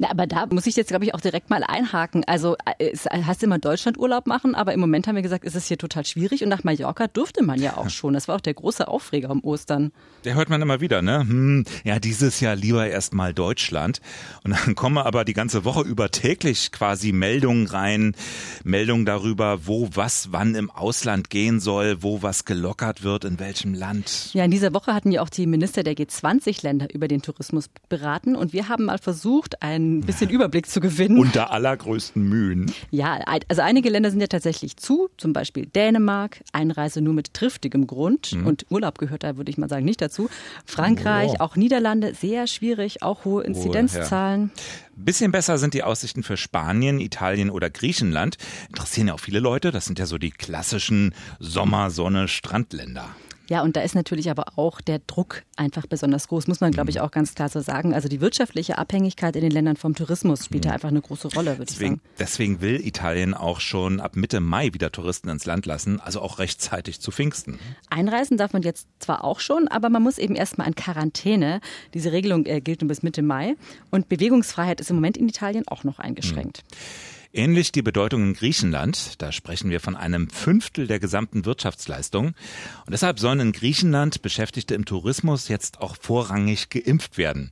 Na, 0.00 0.10
aber 0.10 0.28
da 0.28 0.46
muss 0.46 0.66
ich 0.66 0.76
jetzt, 0.76 0.88
glaube 0.88 1.04
ich, 1.04 1.14
auch 1.14 1.20
direkt 1.20 1.50
mal 1.50 1.64
einhaken. 1.64 2.22
Also 2.26 2.56
äh, 2.78 2.90
es, 2.92 3.06
hast 3.06 3.42
du 3.42 3.46
immer 3.46 3.58
Deutschlandurlaub 3.58 4.28
machen, 4.28 4.54
aber 4.54 4.72
im 4.72 4.78
Moment 4.78 5.08
haben 5.08 5.16
wir 5.16 5.22
gesagt, 5.22 5.44
ist 5.44 5.56
es 5.56 5.66
hier 5.66 5.76
total 5.76 6.06
schwierig 6.06 6.44
und 6.44 6.48
nach 6.48 6.62
Mallorca 6.62 7.08
durfte 7.08 7.42
man 7.42 7.60
ja 7.60 7.76
auch 7.76 7.90
schon. 7.90 8.14
Das 8.14 8.28
war 8.28 8.36
auch 8.36 8.40
der 8.40 8.54
große 8.54 8.86
Aufreger 8.86 9.30
um 9.30 9.42
Ostern. 9.42 9.90
Der 10.24 10.36
hört 10.36 10.50
man 10.50 10.62
immer 10.62 10.80
wieder, 10.80 11.02
ne? 11.02 11.20
Hm, 11.20 11.64
ja, 11.82 11.98
dieses 11.98 12.38
Jahr 12.38 12.54
lieber 12.54 12.86
erstmal 12.86 13.34
Deutschland. 13.34 14.00
Und 14.44 14.52
dann 14.52 14.76
kommen 14.76 14.98
aber 14.98 15.24
die 15.24 15.32
ganze 15.32 15.64
Woche 15.64 15.82
über 15.82 16.12
täglich 16.12 16.70
quasi 16.70 17.10
Meldungen 17.10 17.66
rein, 17.66 18.14
Meldungen 18.62 19.04
darüber, 19.04 19.66
wo 19.66 19.88
was 19.94 20.30
wann 20.30 20.54
im 20.54 20.70
Ausland 20.70 21.28
gehen 21.28 21.58
soll, 21.58 22.04
wo 22.04 22.22
was 22.22 22.44
gelockert 22.44 23.02
wird, 23.02 23.24
in 23.24 23.40
welchem 23.40 23.74
Land. 23.74 24.30
Ja, 24.32 24.44
in 24.44 24.52
dieser 24.52 24.72
Woche 24.72 24.94
hatten 24.94 25.10
ja 25.10 25.22
auch 25.22 25.28
die 25.28 25.46
Minister 25.46 25.82
der 25.82 25.94
G20-Länder 25.94 26.94
über 26.94 27.08
den 27.08 27.20
Tourismus 27.20 27.68
beraten 27.88 28.36
und 28.36 28.52
wir 28.52 28.68
haben 28.68 28.84
mal 28.84 28.98
versucht, 28.98 29.60
ein 29.60 29.87
ein 29.88 30.00
bisschen 30.02 30.30
Überblick 30.30 30.66
zu 30.66 30.80
gewinnen. 30.80 31.18
Unter 31.18 31.50
allergrößten 31.50 32.22
Mühen. 32.22 32.72
Ja, 32.90 33.18
also 33.48 33.62
einige 33.62 33.88
Länder 33.88 34.10
sind 34.10 34.20
ja 34.20 34.26
tatsächlich 34.26 34.76
zu, 34.76 35.08
zum 35.16 35.32
Beispiel 35.32 35.66
Dänemark, 35.66 36.42
Einreise 36.52 37.00
nur 37.00 37.14
mit 37.14 37.34
triftigem 37.34 37.86
Grund 37.86 38.32
mhm. 38.32 38.46
und 38.46 38.66
Urlaub 38.70 38.98
gehört 38.98 39.22
da, 39.22 39.36
würde 39.36 39.50
ich 39.50 39.58
mal 39.58 39.68
sagen, 39.68 39.84
nicht 39.84 40.00
dazu. 40.00 40.28
Frankreich, 40.64 41.32
oh. 41.34 41.42
auch 41.42 41.56
Niederlande, 41.56 42.14
sehr 42.14 42.46
schwierig, 42.46 43.02
auch 43.02 43.24
hohe 43.24 43.42
Inzidenzzahlen. 43.44 44.50
Oh, 44.54 44.58
ja. 44.58 45.04
Bisschen 45.04 45.30
besser 45.30 45.58
sind 45.58 45.74
die 45.74 45.84
Aussichten 45.84 46.24
für 46.24 46.36
Spanien, 46.36 46.98
Italien 46.98 47.50
oder 47.50 47.70
Griechenland. 47.70 48.36
Interessieren 48.68 49.08
ja 49.08 49.14
auch 49.14 49.20
viele 49.20 49.38
Leute. 49.38 49.70
Das 49.70 49.84
sind 49.84 49.98
ja 50.00 50.06
so 50.06 50.18
die 50.18 50.32
klassischen 50.32 51.14
Sommersonne-Strandländer. 51.38 53.14
Ja, 53.48 53.62
und 53.62 53.76
da 53.76 53.80
ist 53.80 53.94
natürlich 53.94 54.30
aber 54.30 54.58
auch 54.58 54.80
der 54.80 55.00
Druck 55.06 55.42
einfach 55.56 55.86
besonders 55.86 56.28
groß, 56.28 56.48
muss 56.48 56.60
man, 56.60 56.70
glaube 56.70 56.90
ich, 56.90 56.96
mhm. 56.96 57.02
auch 57.02 57.10
ganz 57.10 57.34
klar 57.34 57.48
so 57.48 57.60
sagen. 57.60 57.94
Also 57.94 58.08
die 58.08 58.20
wirtschaftliche 58.20 58.76
Abhängigkeit 58.76 59.36
in 59.36 59.42
den 59.42 59.50
Ländern 59.50 59.76
vom 59.76 59.94
Tourismus 59.94 60.44
spielt 60.44 60.64
da 60.64 60.70
mhm. 60.70 60.74
einfach 60.74 60.88
eine 60.88 61.00
große 61.00 61.28
Rolle, 61.34 61.58
würde 61.58 61.66
deswegen, 61.66 61.94
ich 61.94 62.00
sagen. 62.00 62.16
Deswegen 62.18 62.60
will 62.60 62.86
Italien 62.86 63.34
auch 63.34 63.60
schon 63.60 64.00
ab 64.00 64.16
Mitte 64.16 64.40
Mai 64.40 64.74
wieder 64.74 64.92
Touristen 64.92 65.28
ins 65.30 65.46
Land 65.46 65.66
lassen, 65.66 66.00
also 66.00 66.20
auch 66.20 66.38
rechtzeitig 66.38 67.00
zu 67.00 67.10
Pfingsten. 67.10 67.58
Einreisen 67.88 68.36
darf 68.36 68.52
man 68.52 68.62
jetzt 68.62 68.86
zwar 68.98 69.24
auch 69.24 69.40
schon, 69.40 69.68
aber 69.68 69.88
man 69.88 70.02
muss 70.02 70.18
eben 70.18 70.34
erstmal 70.34 70.66
in 70.66 70.74
Quarantäne. 70.74 71.60
Diese 71.94 72.12
Regelung 72.12 72.44
äh, 72.46 72.60
gilt 72.60 72.82
nur 72.82 72.88
bis 72.88 73.02
Mitte 73.02 73.22
Mai. 73.22 73.56
Und 73.90 74.08
Bewegungsfreiheit 74.08 74.80
ist 74.80 74.90
im 74.90 74.96
Moment 74.96 75.16
in 75.16 75.28
Italien 75.28 75.66
auch 75.68 75.84
noch 75.84 75.98
eingeschränkt. 75.98 76.64
Mhm. 76.70 77.17
Ähnlich 77.32 77.72
die 77.72 77.82
Bedeutung 77.82 78.22
in 78.22 78.34
Griechenland. 78.34 79.20
Da 79.20 79.32
sprechen 79.32 79.68
wir 79.68 79.80
von 79.80 79.96
einem 79.96 80.30
Fünftel 80.30 80.86
der 80.86 80.98
gesamten 80.98 81.44
Wirtschaftsleistung. 81.44 82.28
Und 82.28 82.90
deshalb 82.90 83.18
sollen 83.18 83.40
in 83.40 83.52
Griechenland 83.52 84.22
Beschäftigte 84.22 84.74
im 84.74 84.86
Tourismus 84.86 85.48
jetzt 85.48 85.80
auch 85.80 85.96
vorrangig 86.00 86.70
geimpft 86.70 87.18
werden. 87.18 87.50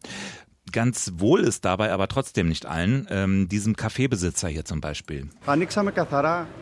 Ganz 0.73 1.13
wohl 1.17 1.41
ist 1.41 1.65
dabei 1.65 1.93
aber 1.93 2.09
trotzdem 2.09 2.49
nicht 2.49 2.67
allen, 2.67 3.07
ähm, 3.11 3.49
diesem 3.49 3.77
Kaffeebesitzer 3.77 4.49
hier 4.49 4.65
zum 4.65 4.81
Beispiel. 4.81 5.29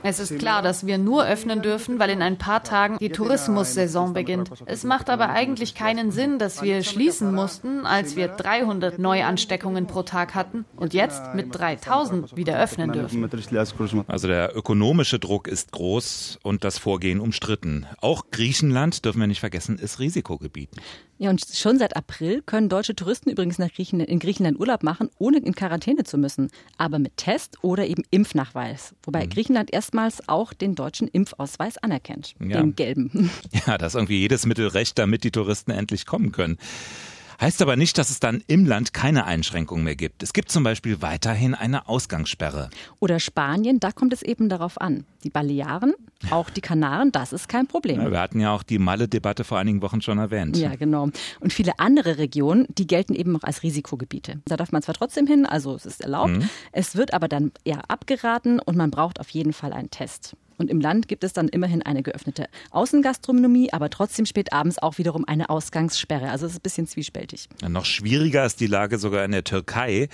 Es 0.03 0.21
ist 0.21 0.39
klar, 0.39 0.63
dass 0.63 0.87
wir 0.87 0.99
nur 0.99 1.27
öffnen 1.27 1.63
dürfen, 1.63 1.99
weil 1.99 2.11
in 2.11 2.23
ein 2.23 2.37
paar 2.37 2.63
Tagen 2.63 2.99
die 2.99 3.09
Tourismussaison 3.09 4.13
beginnt. 4.13 4.51
Es 4.67 4.85
macht 4.85 5.09
aber 5.09 5.31
eigentlich 5.31 5.75
keinen 5.75 6.11
Sinn, 6.11 6.39
dass 6.39 6.63
wir 6.63 6.83
schließen 6.83 7.35
mussten, 7.35 7.87
als 7.87 8.17
wir 8.17 8.29
300 8.29 8.99
Neuansteckungen 8.99 9.87
pro 9.87 10.03
Tag 10.03 10.35
hatten 10.35 10.65
und 10.77 10.93
jetzt 10.95 11.35
mit 11.35 11.55
3000 11.55 12.37
wieder 12.37 12.59
öffnen 12.61 12.93
dürfen. 12.93 13.29
Also 14.07 14.29
der 14.29 14.57
ökonomische 14.57 15.19
Druck 15.19 15.49
ist 15.49 15.73
groß 15.73 16.39
und 16.43 16.65
das 16.65 16.79
Vorgehen 16.79 17.21
umstritten. 17.21 17.87
Auch 18.01 18.27
Griechenland, 18.31 19.05
dürfen 19.05 19.21
wir 19.21 19.27
nicht 19.27 19.41
vergessen, 19.41 19.79
ist 19.79 19.99
Risikogebiet. 19.99 20.69
Ja, 21.19 21.31
und 21.31 21.45
schon 21.53 21.79
seit 21.79 21.97
April 21.97 22.43
können 22.43 22.69
deutsche 22.69 22.97
Touristen 22.97 23.31
übrigens 23.31 23.59
nach 23.59 23.73
Griechenland, 23.73 23.94
in 24.01 24.19
Griechenland 24.19 24.59
Urlaub 24.59 24.83
machen, 24.83 25.11
ohne 25.19 25.39
in 25.39 25.55
Quarantäne 25.55 26.05
zu 26.05 26.19
müssen, 26.19 26.51
aber 26.79 26.99
mit 26.99 27.17
Test 27.17 27.59
oder 27.63 27.87
eben 27.87 28.03
Impfnachweis. 28.11 28.95
Wobei 29.03 29.25
mhm. 29.25 29.31
Griechenland 29.31 29.73
erstmals 29.73 30.29
auch 30.29 30.53
den 30.53 30.75
deutschen 30.75 31.09
Impfausweis 31.09 31.79
anerkennt, 31.79 32.35
ja. 32.41 32.61
den 32.61 32.77
gelben. 32.77 33.31
Ja, 33.67 33.79
das 33.79 33.93
ist 33.93 33.97
irgendwie 33.97 34.19
jedes 34.19 34.47
Mittel 34.47 34.69
recht, 34.69 34.99
damit 34.99 35.23
die 35.25 35.31
Touristen 35.31 35.71
endlich 35.71 36.07
kommen 36.07 36.33
können. 36.33 36.59
Heißt 37.45 37.61
aber 37.61 37.77
nicht, 37.77 37.99
dass 37.99 38.09
es 38.09 38.21
dann 38.21 38.43
im 38.47 38.65
Land 38.65 38.95
keine 38.95 39.27
Einschränkungen 39.27 39.85
mehr 39.85 39.97
gibt. 39.97 40.23
Es 40.23 40.33
gibt 40.33 40.51
zum 40.51 40.65
Beispiel 40.65 41.03
weiterhin 41.03 41.55
eine 41.55 41.91
Ausgangssperre. 41.91 42.71
Oder 43.01 43.21
Spanien, 43.21 43.81
da 43.81 43.93
kommt 43.93 44.15
es 44.15 44.23
eben 44.23 44.49
darauf 44.49 44.81
an. 44.81 45.05
Die 45.25 45.29
Balearen, 45.29 45.93
auch 46.31 46.49
die 46.49 46.63
Kanaren, 46.63 47.13
das 47.13 47.35
ist 47.35 47.51
kein 47.51 47.67
Problem. 47.67 48.01
Ja, 48.01 48.11
wir 48.11 48.19
hatten 48.19 48.41
ja 48.41 48.55
auch 48.55 48.63
die 48.63 48.79
Malle-Debatte 48.79 49.45
vor 49.45 49.59
einigen 49.59 49.83
Wochen 49.83 50.01
schon 50.01 50.17
erwähnt. 50.17 50.57
Ja, 50.57 50.75
genau. 50.77 51.11
Und 51.41 51.53
viele 51.53 51.79
andere 51.79 52.17
Regionen, 52.17 52.67
die 52.71 52.87
gelten 52.87 53.15
eben 53.15 53.33
noch 53.33 53.43
als 53.43 53.63
Risikogebiete. 53.63 54.41
Da 54.47 54.57
darf 54.57 54.73
man 54.73 54.81
zwar 54.81 54.95
trotzdem 54.95 55.27
hin, 55.27 55.45
also 55.45 55.75
es 55.75 55.85
ist 55.85 56.01
erlaubt, 56.01 56.31
mhm. 56.31 56.49
es 56.73 56.97
wird 56.97 57.13
aber 57.13 57.29
dann 57.29 57.53
eher 57.63 57.91
abgeraten 57.91 58.59
und 58.59 58.75
man 58.75 58.91
braucht 58.91 59.21
auf 59.21 59.29
jeden 59.29 59.53
Fall 59.53 59.75
einen 59.75 59.91
Test. 59.91 60.35
Und 60.59 60.71
im 60.71 60.81
Land 60.81 61.09
gibt 61.09 61.25
es 61.25 61.33
dann 61.33 61.49
immerhin 61.49 61.83
eine 61.83 62.03
geöffnete 62.03 62.47
Außengastronomie, 62.71 63.73
aber 63.73 63.91
trotzdem 63.91 64.27
spät 64.27 64.53
abends 64.53 64.79
auch 64.79 64.99
wiederum 64.99 65.25
eine 65.27 65.51
Ausgangssperre. 65.51 66.31
Also 66.31 66.47
es 66.47 66.53
ist 66.53 66.59
ein 66.59 66.63
bisschen 66.63 66.87
zwiespältig. 66.87 67.49
Ja, 67.63 67.69
noch 67.69 67.85
schwieriger 67.85 68.45
ist 68.45 68.61
die 68.61 68.67
Lage 68.67 68.99
sogar 68.99 69.25
in 69.25 69.33
der 69.33 69.45
Türkei. 69.45 70.09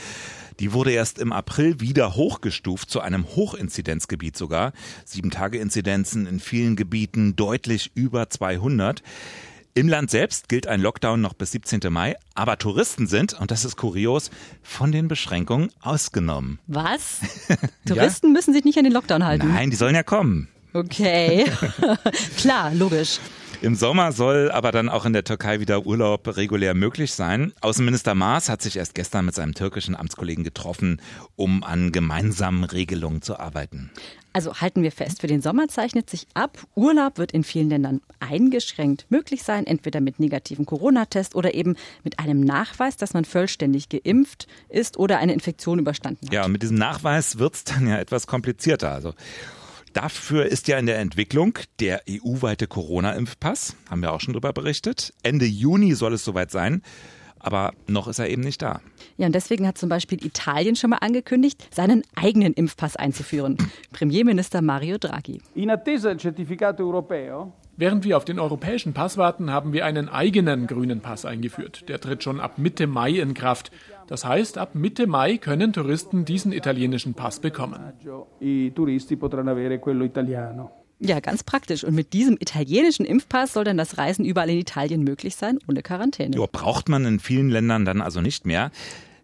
Die 0.61 0.73
wurde 0.73 0.93
erst 0.93 1.19
im 1.19 1.33
April 1.33 1.81
wieder 1.81 2.15
hochgestuft 2.17 2.91
zu 2.91 3.01
einem 3.01 3.27
Hochinzidenzgebiet 3.27 4.37
sogar. 4.37 4.73
Sieben 5.05 5.31
Tage 5.31 5.59
Inzidenzen 5.59 6.27
in 6.27 6.41
vielen 6.41 6.77
Gebieten 6.77 7.35
deutlich 7.37 7.91
über 7.95 8.29
200. 8.29 9.03
Im 9.73 9.89
Land 9.89 10.11
selbst 10.11 10.49
gilt 10.49 10.67
ein 10.67 10.81
Lockdown 10.81 11.21
noch 11.21 11.33
bis 11.33 11.53
17. 11.53 11.81
Mai, 11.91 12.17
aber 12.35 12.59
Touristen 12.59 13.07
sind, 13.07 13.35
und 13.35 13.53
das 13.53 13.65
ist 13.65 13.77
kurios, 13.77 14.31
von 14.63 14.91
den 14.91 15.07
Beschränkungen 15.07 15.71
ausgenommen. 15.81 16.59
Was? 16.67 17.21
Touristen 17.87 18.29
ja? 18.29 18.33
müssen 18.33 18.53
sich 18.53 18.65
nicht 18.65 18.79
an 18.79 18.85
den 18.85 18.93
Lockdown 18.93 19.25
halten? 19.25 19.47
Nein, 19.47 19.71
die 19.71 19.77
sollen 19.77 19.95
ja 19.95 20.03
kommen. 20.03 20.49
Okay, 20.73 21.45
klar, 22.37 22.75
logisch. 22.75 23.21
Im 23.63 23.75
Sommer 23.75 24.13
soll 24.13 24.51
aber 24.51 24.73
dann 24.73 24.89
auch 24.89 25.05
in 25.05 25.13
der 25.13 25.23
Türkei 25.23 25.61
wieder 25.61 25.85
Urlaub 25.85 26.35
regulär 26.39 26.73
möglich 26.73 27.13
sein. 27.13 27.53
Außenminister 27.61 28.15
Maas 28.15 28.49
hat 28.49 28.63
sich 28.63 28.79
erst 28.79 28.95
gestern 28.95 29.27
mit 29.27 29.35
seinem 29.35 29.53
türkischen 29.53 29.95
Amtskollegen 29.95 30.45
getroffen, 30.45 31.03
um 31.37 31.63
an 31.63 31.93
gemeinsamen 31.93 32.65
Regelungen 32.65 33.21
zu 33.21 33.39
arbeiten. 33.39 33.91
Also 34.33 34.55
halten 34.63 34.83
wir 34.83 34.93
fest, 34.93 35.21
für 35.21 35.27
den 35.27 35.43
Sommer 35.43 35.69
zeichnet 35.69 36.09
sich 36.09 36.27
ab, 36.33 36.57
Urlaub 36.75 37.19
wird 37.19 37.33
in 37.33 37.45
vielen 37.45 37.69
Ländern 37.69 38.01
eingeschränkt 38.19 39.05
möglich 39.11 39.43
sein, 39.43 39.67
entweder 39.67 40.01
mit 40.01 40.21
negativen 40.21 40.65
Corona-Test 40.65 41.35
oder 41.35 41.53
eben 41.53 41.77
mit 42.03 42.19
einem 42.19 42.41
Nachweis, 42.41 42.97
dass 42.97 43.13
man 43.13 43.27
vollständig 43.27 43.91
geimpft 43.91 44.47
ist 44.71 44.97
oder 44.97 45.19
eine 45.19 45.35
Infektion 45.35 45.81
überstanden 45.81 46.29
hat. 46.29 46.33
Ja, 46.33 46.47
und 46.47 46.53
mit 46.53 46.63
diesem 46.63 46.79
Nachweis 46.79 47.39
wird 47.39 47.57
es 47.57 47.65
dann 47.65 47.87
ja 47.87 47.99
etwas 47.99 48.27
komplizierter. 48.27 48.93
Also 48.93 49.13
Dafür 49.93 50.47
ist 50.47 50.69
ja 50.69 50.79
in 50.79 50.87
der 50.87 50.99
Entwicklung 50.99 51.59
der 51.81 52.03
EU-weite 52.09 52.69
Corona-Impfpass, 52.69 53.75
haben 53.91 54.03
wir 54.03 54.13
auch 54.13 54.21
schon 54.21 54.35
darüber 54.35 54.53
berichtet. 54.53 55.13
Ende 55.23 55.47
Juni 55.47 55.95
soll 55.95 56.15
es 56.15 56.25
soweit 56.25 56.51
sein. 56.51 56.83
Aber 57.43 57.73
noch 57.87 58.07
ist 58.07 58.19
er 58.19 58.29
eben 58.29 58.43
nicht 58.43 58.61
da. 58.61 58.81
Ja, 59.17 59.27
und 59.27 59.35
deswegen 59.35 59.67
hat 59.67 59.79
zum 59.79 59.89
Beispiel 59.89 60.25
Italien 60.25 60.77
schon 60.77 60.91
mal 60.91 60.99
angekündigt, 60.99 61.75
seinen 61.75 62.03
eigenen 62.15 62.53
Impfpass 62.53 62.97
einzuführen. 62.97 63.57
Premierminister 63.93 64.61
Mario 64.61 64.99
Draghi. 64.99 65.41
In 65.55 65.71
attesa 65.71 66.11
del 66.11 66.21
certificato 66.21 66.85
europeo 66.85 67.53
Während 67.81 68.05
wir 68.05 68.19
auf 68.19 68.27
den 68.27 68.39
europäischen 68.39 68.93
Pass 68.93 69.17
warten, 69.17 69.51
haben 69.51 69.73
wir 69.73 69.87
einen 69.87 70.11
eigenen 70.11 70.67
grünen 70.67 71.01
Pass 71.01 71.25
eingeführt. 71.25 71.89
Der 71.89 71.99
tritt 71.99 72.23
schon 72.23 72.39
ab 72.39 72.59
Mitte 72.59 72.87
Mai 72.87 73.13
in 73.13 73.33
Kraft. 73.33 73.73
Das 74.07 74.27
heißt, 74.27 74.59
ab 74.59 74.75
Mitte 74.75 75.07
Mai 75.07 75.39
können 75.39 75.73
Touristen 75.73 76.27
diesen 76.27 76.53
italienischen 76.53 77.15
Pass 77.15 77.41
bekommen. 77.41 77.81
Ja, 80.99 81.21
ganz 81.21 81.43
praktisch. 81.43 81.83
Und 81.83 81.95
mit 81.95 82.13
diesem 82.13 82.37
italienischen 82.39 83.07
Impfpass 83.07 83.55
soll 83.55 83.65
dann 83.65 83.79
das 83.79 83.97
Reisen 83.97 84.27
überall 84.27 84.51
in 84.51 84.59
Italien 84.59 85.03
möglich 85.03 85.37
sein, 85.37 85.59
ohne 85.67 85.81
Quarantäne. 85.81 86.37
Jo, 86.37 86.47
braucht 86.53 86.91
man 86.91 87.07
in 87.07 87.19
vielen 87.19 87.49
Ländern 87.49 87.87
dann 87.87 88.03
also 88.03 88.21
nicht 88.21 88.45
mehr. 88.45 88.71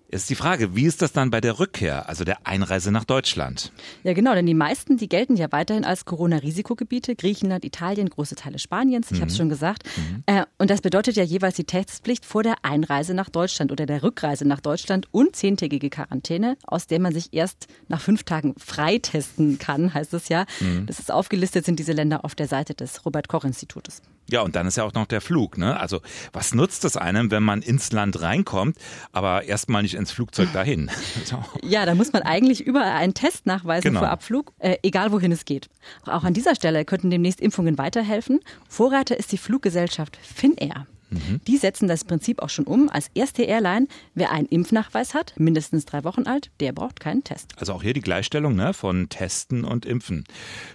Ist 0.09 0.31
die 0.31 0.37
Frage, 0.37 0.77
wie 0.77 0.85
ist 0.85 1.03
das 1.03 1.13
dann 1.13 1.31
bei 1.31 1.41
der 1.41 1.59
Rückkehr, 1.59 2.09
also 2.09 2.23
der 2.23 2.47
Einreise 2.47 2.93
nach 2.93 3.05
Deutschland? 3.05 3.73
Ja, 4.05 4.13
genau, 4.13 4.35
denn 4.35 4.47
die 4.47 4.55
meisten, 4.55 4.97
die 4.97 5.09
gelten 5.09 5.37
ja 5.37 5.51
weiterhin 5.51 5.85
als 5.85 6.05
Corona-Risikogebiete. 6.05 7.17
Griechenland, 7.17 7.65
Italien, 7.65 8.09
große 8.09 8.37
Teile 8.37 8.61
Spaniens, 8.61 9.11
ich 9.11 9.19
mhm. 9.19 9.23
habe 9.23 9.31
es 9.33 9.37
schon 9.37 9.49
gesagt. 9.49 9.83
Mhm. 9.97 10.23
Äh, 10.27 10.45
und 10.59 10.71
das 10.71 10.81
bedeutet 10.81 11.17
ja 11.17 11.25
jeweils 11.25 11.57
die 11.57 11.65
Testpflicht 11.65 12.25
vor 12.25 12.45
der 12.45 12.57
Einreise 12.63 13.15
nach 13.15 13.31
Deutschland 13.31 13.73
oder 13.73 13.85
der 13.85 14.05
Rückreise 14.05 14.47
nach 14.47 14.61
Deutschland 14.61 15.09
und 15.11 15.35
zehntägige 15.35 15.91
Quarantäne, 15.91 16.57
aus 16.65 16.87
der 16.87 17.01
man 17.01 17.13
sich 17.13 17.33
erst 17.33 17.67
nach 17.89 18.01
fünf 18.01 18.23
Tagen 18.23 18.55
freitesten 18.59 19.59
kann, 19.59 19.93
heißt 19.93 20.15
es 20.15 20.29
ja. 20.29 20.47
Mhm. 20.61 20.87
Das 20.87 21.01
ist 21.01 21.11
aufgelistet, 21.11 21.65
sind 21.65 21.81
diese 21.81 21.93
Länder 21.93 22.25
auf 22.25 22.37
der 22.37 22.47
Seite 22.47 22.75
des 22.75 23.05
Robert-Koch-Institutes. 23.05 24.03
Ja, 24.31 24.43
und 24.43 24.57
dann 24.57 24.67
ist 24.67 24.77
ja 24.77 24.85
auch 24.85 24.93
noch 24.95 25.07
der 25.07 25.21
Flug. 25.21 25.57
Ne? 25.57 25.79
Also 25.79 26.01
was 26.33 26.55
nutzt 26.55 26.85
es 26.85 26.97
einem, 26.97 27.31
wenn 27.31 27.43
man 27.43 27.63
ins 27.63 27.93
Land 27.93 28.21
reinkommt, 28.21 28.77
aber 29.13 29.45
erstmal 29.45 29.83
nicht 29.83 29.95
ins 29.95 30.11
Flugzeug 30.11 30.53
dahin? 30.53 30.91
ja, 31.63 31.87
da 31.87 31.95
muss 31.95 32.13
man 32.13 32.23
eigentlich 32.23 32.67
überall 32.67 32.93
einen 32.93 33.15
Test 33.15 33.47
nachweisen 33.47 33.89
genau. 33.89 34.01
vor 34.01 34.09
Abflug, 34.09 34.53
äh, 34.59 34.79
egal 34.83 35.13
wohin 35.13 35.33
es 35.33 35.45
geht. 35.45 35.69
Auch 36.07 36.25
an 36.25 36.35
dieser 36.35 36.55
Stelle 36.55 36.85
könnten 36.85 37.11
demnächst 37.11 37.41
Impfungen 37.41 37.79
weiterhelfen. 37.79 38.41
Vorreiter 38.69 39.17
ist 39.17 39.33
die 39.33 39.39
Fluggesellschaft 39.39 40.19
Finnair. 40.23 40.87
Mhm. 41.11 41.41
Die 41.47 41.57
setzen 41.57 41.89
das 41.89 42.05
Prinzip 42.05 42.43
auch 42.43 42.49
schon 42.49 42.65
um. 42.65 42.89
Als 42.89 43.11
erste 43.15 43.43
Airline, 43.43 43.87
wer 44.15 44.33
einen 44.33 44.47
Impfnachweis 44.47 45.15
hat, 45.15 45.35
mindestens 45.39 45.85
drei 45.85 46.05
Wochen 46.05 46.23
alt, 46.23 46.51
der 46.61 46.73
braucht 46.73 47.01
keinen 47.01 47.25
Test. 47.25 47.53
Also 47.57 47.73
auch 47.73 47.83
hier 47.83 47.93
die 47.93 48.01
Gleichstellung 48.01 48.55
ne, 48.55 48.75
von 48.75 49.09
Testen 49.09 49.65
und 49.65 49.87
Impfen. 49.87 50.25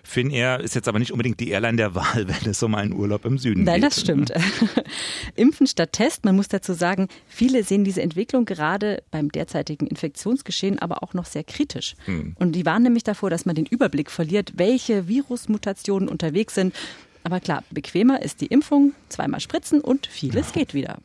Finnair 0.03 0.59
ist 0.59 0.75
jetzt 0.75 0.87
aber 0.87 0.99
nicht 0.99 1.11
unbedingt 1.11 1.39
die 1.39 1.49
Airline 1.49 1.77
der 1.77 1.95
Wahl, 1.95 2.27
wenn 2.27 2.49
es 2.49 2.61
um 2.63 2.75
einen 2.75 2.93
Urlaub 2.93 3.25
im 3.25 3.37
Süden 3.37 3.63
Nein, 3.63 3.81
geht. 3.81 3.83
Nein, 3.83 3.89
das 3.89 4.01
stimmt. 4.01 4.33
Impfen 5.35 5.67
statt 5.67 5.93
Test, 5.93 6.25
man 6.25 6.35
muss 6.35 6.47
dazu 6.47 6.73
sagen, 6.73 7.07
viele 7.27 7.63
sehen 7.63 7.83
diese 7.83 8.01
Entwicklung 8.01 8.45
gerade 8.45 9.03
beim 9.11 9.29
derzeitigen 9.29 9.87
Infektionsgeschehen 9.87 10.79
aber 10.79 11.03
auch 11.03 11.13
noch 11.13 11.25
sehr 11.25 11.43
kritisch. 11.43 11.95
Mhm. 12.07 12.35
Und 12.39 12.53
die 12.53 12.65
warnen 12.65 12.83
nämlich 12.83 13.03
davor, 13.03 13.29
dass 13.29 13.45
man 13.45 13.55
den 13.55 13.65
Überblick 13.65 14.11
verliert, 14.11 14.53
welche 14.55 15.07
Virusmutationen 15.07 16.09
unterwegs 16.09 16.55
sind 16.55 16.73
aber 17.23 17.39
klar, 17.39 17.63
bequemer 17.69 18.21
ist 18.21 18.41
die 18.41 18.47
Impfung, 18.47 18.93
zweimal 19.09 19.39
spritzen 19.39 19.81
und 19.81 20.07
vieles 20.07 20.47
ja. 20.47 20.53
geht 20.53 20.73
wieder. 20.73 20.97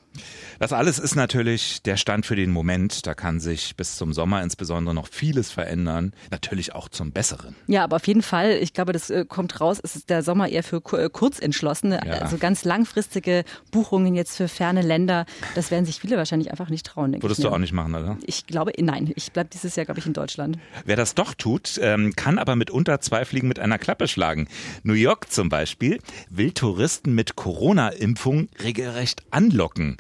Das 0.59 0.73
alles 0.73 0.99
ist 0.99 1.15
natürlich 1.15 1.83
der 1.83 1.97
Stand 1.97 2.27
für 2.27 2.37
den 2.37 2.51
Moment. 2.51 3.07
Da 3.07 3.15
kann 3.15 3.41
sich 3.41 3.77
bis 3.77 3.97
zum 3.97 4.13
Sommer 4.13 4.43
insbesondere 4.43 4.95
noch 4.95 5.09
vieles 5.09 5.51
verändern. 5.51 6.13
Natürlich 6.31 6.75
auch 6.75 6.89
zum 6.89 7.13
Besseren. 7.13 7.55
Ja, 7.67 7.85
aber 7.85 7.97
auf 7.97 8.07
jeden 8.07 8.23
Fall, 8.23 8.59
ich 8.61 8.73
glaube, 8.73 8.93
das 8.93 9.11
äh, 9.11 9.25
kommt 9.27 9.61
raus, 9.61 9.79
es 9.83 9.97
ist 9.97 10.11
der 10.11 10.23
Sommer 10.23 10.49
eher 10.49 10.63
für 10.63 10.83
äh, 10.97 11.09
Kurzentschlossene. 11.11 12.01
Ja. 12.07 12.13
Also 12.15 12.39
ganz 12.39 12.65
langfristige 12.65 13.45
Buchungen 13.71 14.15
jetzt 14.15 14.37
für 14.37 14.49
ferne 14.49 14.83
Länder, 14.83 15.27
das 15.55 15.71
werden 15.71 15.85
sich 15.85 16.01
viele 16.01 16.17
wahrscheinlich 16.17 16.51
einfach 16.51 16.69
nicht 16.69 16.87
trauen. 16.87 17.21
Würdest 17.23 17.43
du 17.45 17.51
auch 17.51 17.59
nicht 17.59 17.73
machen, 17.73 17.95
oder? 17.95 18.17
Ich 18.25 18.47
glaube, 18.47 18.73
nein. 18.79 19.13
Ich 19.17 19.33
bleibe 19.33 19.51
dieses 19.53 19.77
Jahr, 19.77 19.85
glaube 19.87 20.01
ich, 20.01 20.07
in 20.07 20.13
Deutschland. 20.13 20.59
Wer 20.85 20.97
das 20.97 21.15
doch 21.15 21.35
tut, 21.35 21.79
ähm, 21.83 22.15
kann 22.17 22.39
aber 22.39 22.57
mitunter 22.57 23.01
zwei 23.01 23.25
Fliegen 23.25 23.49
mit 23.49 23.59
einer 23.59 23.79
Klappe 23.79 24.09
schlagen. 24.09 24.49
New 24.83 24.95
York 24.95 25.31
zum 25.31 25.49
Beispiel 25.49 25.99
will 26.31 26.53
Touristen 26.53 27.15
mit 27.15 27.37
Corona-Impfung 27.37 28.49
regelrecht 28.63 29.23
anlocken. 29.31 29.97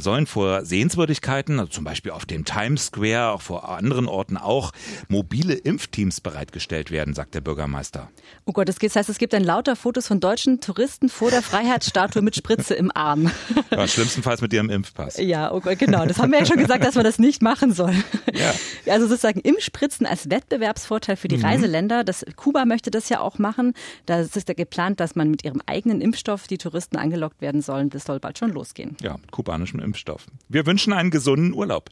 Da 0.00 0.04
sollen 0.04 0.26
vor 0.26 0.64
Sehenswürdigkeiten, 0.64 1.60
also 1.60 1.70
zum 1.70 1.84
Beispiel 1.84 2.12
auf 2.12 2.24
dem 2.24 2.46
Times 2.46 2.86
Square, 2.86 3.32
auch 3.32 3.42
vor 3.42 3.68
anderen 3.68 4.08
Orten 4.08 4.38
auch, 4.38 4.72
mobile 5.08 5.52
Impfteams 5.52 6.22
bereitgestellt 6.22 6.90
werden, 6.90 7.12
sagt 7.12 7.34
der 7.34 7.42
Bürgermeister. 7.42 8.08
Oh 8.46 8.52
Gott, 8.52 8.70
das 8.70 8.78
heißt, 8.80 9.10
es 9.10 9.18
gibt 9.18 9.34
dann 9.34 9.44
lauter 9.44 9.76
Fotos 9.76 10.06
von 10.06 10.18
deutschen 10.18 10.62
Touristen 10.62 11.10
vor 11.10 11.30
der 11.30 11.42
Freiheitsstatue 11.42 12.22
mit 12.22 12.34
Spritze 12.34 12.72
im 12.72 12.90
Arm. 12.94 13.30
Ja, 13.70 13.86
schlimmstenfalls 13.86 14.40
mit 14.40 14.52
ihrem 14.52 14.68
Impfpass. 14.68 15.18
Ja, 15.18 15.52
oh 15.52 15.60
Gott, 15.60 15.78
genau. 15.78 16.04
Das 16.04 16.18
haben 16.18 16.32
wir 16.32 16.40
ja 16.40 16.44
schon 16.44 16.56
gesagt, 16.56 16.84
dass 16.84 16.96
man 16.96 17.04
das 17.04 17.20
nicht 17.20 17.40
machen 17.40 17.72
soll. 17.72 17.94
Ja. 18.32 18.52
Also 18.92 19.06
sozusagen 19.06 19.40
Impfspritzen 19.40 20.06
als 20.06 20.28
Wettbewerbsvorteil 20.28 21.16
für 21.16 21.28
die 21.28 21.36
mhm. 21.36 21.44
Reiseländer. 21.44 22.02
Das, 22.02 22.24
Kuba 22.34 22.64
möchte 22.64 22.90
das 22.90 23.08
ja 23.10 23.20
auch 23.20 23.38
machen. 23.38 23.74
Da 24.06 24.20
ist 24.20 24.48
ja 24.48 24.54
geplant, 24.54 24.98
dass 24.98 25.14
man 25.14 25.30
mit 25.30 25.44
ihrem 25.44 25.62
eigenen 25.66 26.00
Impfstoff 26.00 26.48
die 26.48 26.58
Touristen 26.58 26.96
angelockt 26.96 27.40
werden 27.40 27.62
sollen. 27.62 27.90
Das 27.90 28.04
soll 28.04 28.18
bald 28.18 28.38
schon 28.38 28.50
losgehen. 28.50 28.96
Ja, 29.02 29.18
mit 29.18 29.30
kubanischem 29.30 29.78
Impfstoff. 29.78 29.89
Wir 30.48 30.66
wünschen 30.66 30.92
einen 30.92 31.10
gesunden 31.10 31.52
Urlaub. 31.52 31.90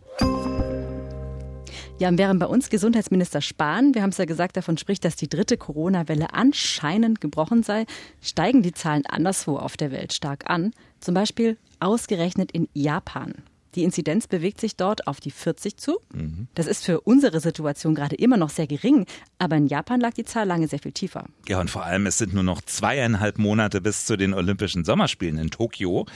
Ja, 1.99 2.17
während 2.17 2.39
bei 2.39 2.47
uns 2.47 2.71
Gesundheitsminister 2.71 3.41
Spahn, 3.41 3.93
wir 3.93 4.03
haben 4.03 4.11
es 4.11 4.19
ja 4.19 4.25
gesagt, 4.25 4.57
davon 4.57 4.79
spricht, 4.79 5.05
dass 5.05 5.17
die 5.17 5.29
dritte 5.29 5.57
Corona-Welle 5.57 6.33
anscheinend 6.33 7.21
gebrochen 7.21 7.65
sei, 7.65 7.87
steigen 8.21 8.63
die 8.63 8.73
Zahlen 8.73 9.05
anderswo 9.07 9.57
auf 9.57 9.77
der 9.77 9.91
Welt 9.91 10.13
stark 10.13 10.49
an. 10.49 10.73
Zum 11.01 11.15
Beispiel 11.15 11.57
ausgerechnet 11.81 12.53
in 12.53 12.69
Japan. 12.73 13.35
Die 13.75 13.83
Inzidenz 13.85 14.27
bewegt 14.27 14.61
sich 14.61 14.77
dort 14.77 15.07
auf 15.07 15.21
die 15.21 15.31
40 15.31 15.77
zu. 15.77 15.99
Mhm. 16.15 16.47
Das 16.55 16.67
ist 16.67 16.85
für 16.85 17.01
unsere 17.01 17.41
Situation 17.41 17.95
gerade 17.95 18.17
immer 18.17 18.37
noch 18.37 18.51
sehr 18.51 18.67
gering, 18.67 19.07
aber 19.39 19.57
in 19.57 19.67
Japan 19.67 20.01
lag 20.01 20.15
die 20.15 20.25
Zahl 20.25 20.47
lange 20.47 20.69
sehr 20.69 20.79
viel 20.79 20.93
tiefer. 20.93 21.27
Ja, 21.49 21.61
und 21.61 21.71
vor 21.71 21.85
allem, 21.85 22.07
es 22.07 22.19
sind 22.19 22.33
nur 22.33 22.45
noch 22.45 22.63
zweieinhalb 22.63 23.39
Monate 23.39 23.81
bis 23.81 24.07
zu 24.07 24.17
den 24.17 24.35
Olympischen 24.35 24.85
Sommerspielen 24.85 25.39
in 25.39 25.51
Tokio. 25.51 26.07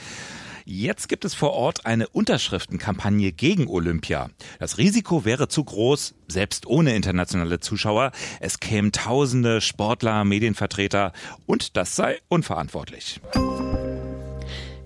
Jetzt 0.65 1.09
gibt 1.09 1.25
es 1.25 1.33
vor 1.33 1.51
Ort 1.51 1.85
eine 1.85 2.07
Unterschriftenkampagne 2.07 3.31
gegen 3.31 3.67
Olympia. 3.67 4.29
Das 4.59 4.77
Risiko 4.77 5.25
wäre 5.25 5.47
zu 5.47 5.63
groß, 5.63 6.15
selbst 6.27 6.65
ohne 6.65 6.95
internationale 6.95 7.59
Zuschauer. 7.59 8.11
Es 8.39 8.59
kämen 8.59 8.91
tausende 8.91 9.61
Sportler, 9.61 10.23
Medienvertreter 10.23 11.11
und 11.45 11.75
das 11.77 11.95
sei 11.95 12.19
unverantwortlich. 12.29 13.19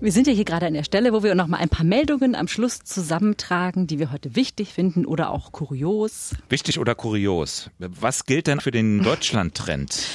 Wir 0.00 0.12
sind 0.12 0.28
ja 0.28 0.32
hier 0.32 0.44
gerade 0.44 0.64
an 0.64 0.74
der 0.74 0.84
Stelle, 0.84 1.12
wo 1.12 1.24
wir 1.24 1.34
noch 1.34 1.48
mal 1.48 1.56
ein 1.56 1.68
paar 1.68 1.84
Meldungen 1.84 2.36
am 2.36 2.46
Schluss 2.46 2.84
zusammentragen, 2.84 3.88
die 3.88 3.98
wir 3.98 4.12
heute 4.12 4.36
wichtig 4.36 4.72
finden 4.72 5.04
oder 5.04 5.32
auch 5.32 5.50
kurios. 5.50 6.36
Wichtig 6.48 6.78
oder 6.78 6.94
kurios? 6.94 7.68
Was 7.80 8.24
gilt 8.24 8.46
denn 8.46 8.60
für 8.60 8.70
den 8.70 9.02
Deutschland-Trend? 9.02 10.06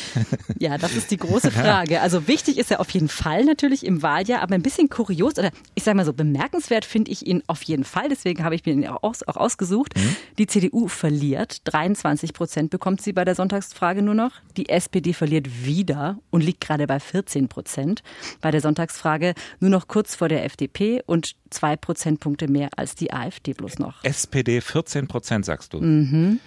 ja, 0.57 0.77
das 0.77 0.95
ist 0.95 1.11
die 1.11 1.17
große 1.17 1.51
Frage. 1.51 1.99
Also 1.99 2.29
wichtig 2.29 2.59
ist 2.59 2.71
er 2.71 2.79
auf 2.79 2.89
jeden 2.91 3.09
Fall 3.09 3.43
natürlich 3.43 3.85
im 3.85 4.01
Wahljahr, 4.01 4.41
aber 4.41 4.55
ein 4.55 4.61
bisschen 4.61 4.89
kurios 4.89 5.37
oder 5.37 5.51
ich 5.75 5.83
sage 5.83 5.97
mal 5.97 6.05
so 6.05 6.13
bemerkenswert 6.13 6.85
finde 6.85 7.11
ich 7.11 7.27
ihn 7.27 7.43
auf 7.47 7.61
jeden 7.63 7.83
Fall. 7.83 8.07
Deswegen 8.07 8.45
habe 8.45 8.55
ich 8.55 8.65
mir 8.65 8.71
ihn 8.71 8.87
auch, 8.87 9.03
aus, 9.03 9.27
auch 9.27 9.35
ausgesucht. 9.35 9.97
Mhm. 9.97 10.15
Die 10.37 10.47
CDU 10.47 10.87
verliert. 10.87 11.57
23 11.65 12.31
Prozent 12.31 12.69
bekommt 12.69 13.01
sie 13.01 13.11
bei 13.11 13.25
der 13.25 13.35
Sonntagsfrage 13.35 14.01
nur 14.01 14.15
noch. 14.15 14.31
Die 14.55 14.69
SPD 14.69 15.11
verliert 15.11 15.65
wieder 15.65 16.19
und 16.29 16.39
liegt 16.39 16.61
gerade 16.61 16.87
bei 16.87 17.01
14 17.01 17.49
Prozent. 17.49 18.01
Bei 18.39 18.49
der 18.49 18.61
Sonntagsfrage 18.61 19.33
nur 19.59 19.72
noch 19.73 19.89
kurz 19.89 20.15
vor 20.15 20.29
der 20.29 20.45
FDP 20.45 21.01
und 21.05 21.35
zwei 21.49 21.75
Prozentpunkte 21.75 22.47
mehr 22.47 22.69
als 22.77 22.95
die 22.95 23.11
AfD 23.11 23.53
bloß 23.53 23.79
noch. 23.79 24.03
SPD 24.03 24.61
14 24.61 25.07
Prozent, 25.07 25.43
sagst 25.43 25.73
du. 25.73 25.81
Mhm. 25.81 26.39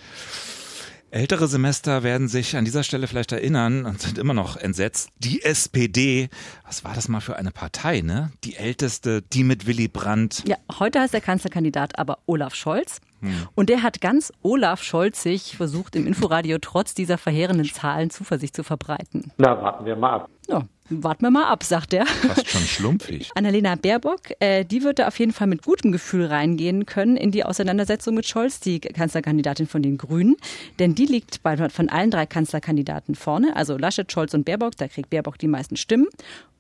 Ältere 1.11 1.47
Semester 1.47 2.03
werden 2.03 2.29
sich 2.29 2.57
an 2.57 2.65
dieser 2.65 2.83
Stelle 2.83 3.07
vielleicht 3.07 3.33
erinnern 3.33 3.87
und 3.87 4.01
sind 4.01 4.19
immer 4.19 4.35
noch 4.35 4.57
entsetzt. 4.57 5.11
Die 5.19 5.43
SPD, 5.43 6.29
was 6.65 6.85
war 6.85 6.95
das 6.95 7.09
mal 7.09 7.21
für 7.21 7.37
eine 7.37 7.53
Partei, 7.53 8.01
ne? 8.01 8.33
Die 8.45 8.57
älteste, 8.57 9.23
die 9.23 9.45
mit 9.45 9.67
Willy 9.67 9.89
Brandt. 9.89 10.43
Ja, 10.47 10.57
heute 10.79 11.01
heißt 11.01 11.15
der 11.15 11.21
Kanzlerkandidat 11.21 11.99
aber 11.99 12.19
Olaf 12.27 12.55
Scholz. 12.55 13.01
Hm. 13.21 13.33
Und 13.55 13.71
der 13.71 13.83
hat 13.83 14.01
ganz 14.01 14.33
Olaf 14.43 14.83
Scholzig 14.83 15.57
versucht, 15.57 15.97
im 15.97 16.07
Inforadio 16.07 16.59
trotz 16.61 16.93
dieser 16.93 17.19
verheerenden 17.19 17.73
Zahlen 17.73 18.11
Zuversicht 18.11 18.55
zu 18.55 18.63
verbreiten. 18.63 19.33
Na, 19.39 19.63
warten 19.63 19.87
wir 19.87 19.97
mal 19.97 20.11
ab. 20.11 20.29
Ja, 20.49 20.67
warten 20.89 21.25
wir 21.25 21.31
mal 21.31 21.47
ab, 21.47 21.65
sagt 21.65 21.93
er. 21.93 22.07
Fast 22.07 22.49
schon 22.49 22.63
schlumpfig. 22.63 23.31
Annalena 23.35 23.75
Baerbock, 23.75 24.21
äh, 24.41 24.65
die 24.65 24.83
wird 24.83 24.99
da 24.99 25.09
auf 25.09 25.19
jeden 25.19 25.33
Fall 25.33 25.47
mit 25.47 25.63
gutem 25.63 25.93
Gefühl 25.93 26.27
reingehen 26.27 26.87
können 26.87 27.17
in 27.17 27.31
die 27.31 27.45
Auseinandersetzung 27.45 28.15
mit 28.15 28.27
Scholz, 28.27 28.61
die 28.61 28.81
Kanzlerkandidatin 28.81 29.67
von 29.67 29.83
den 29.83 29.99
Grünen. 29.99 30.37
Denn 30.79 30.95
die 30.95 31.07
liegt 31.07 31.43
bei, 31.43 31.57
von 31.69 31.89
allen 31.89 32.11
drei 32.11 32.27
Kanzlerkandidaten 32.27 33.15
vorne. 33.15 33.55
Also 33.57 33.77
Laschet, 33.77 34.11
Scholz 34.11 34.35
und 34.35 34.45
Baerbock, 34.45 34.77
da 34.77 34.89
kriegt 34.89 35.11
Baerbock 35.11 35.39
die 35.39 35.49
meisten 35.49 35.77
Stimmen. 35.77 36.07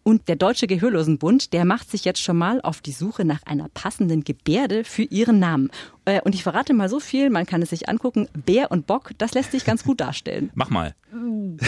Und 0.06 0.28
der 0.28 0.36
Deutsche 0.36 0.68
Gehörlosenbund, 0.68 1.52
der 1.52 1.64
macht 1.64 1.90
sich 1.90 2.04
jetzt 2.04 2.22
schon 2.22 2.36
mal 2.36 2.60
auf 2.60 2.80
die 2.80 2.92
Suche 2.92 3.24
nach 3.24 3.42
einer 3.44 3.68
passenden 3.68 4.22
Gebärde 4.22 4.84
für 4.84 5.02
ihren 5.02 5.40
Namen. 5.40 5.68
Äh, 6.04 6.20
und 6.20 6.32
ich 6.32 6.44
verrate 6.44 6.74
mal 6.74 6.88
so 6.88 7.00
viel, 7.00 7.28
man 7.28 7.44
kann 7.44 7.60
es 7.60 7.70
sich 7.70 7.88
angucken. 7.88 8.28
Bär 8.32 8.70
und 8.70 8.86
Bock, 8.86 9.10
das 9.18 9.34
lässt 9.34 9.50
sich 9.50 9.64
ganz 9.64 9.82
gut 9.82 10.00
darstellen. 10.00 10.52
Mach 10.54 10.70
mal. 10.70 10.94
Und, 11.10 11.58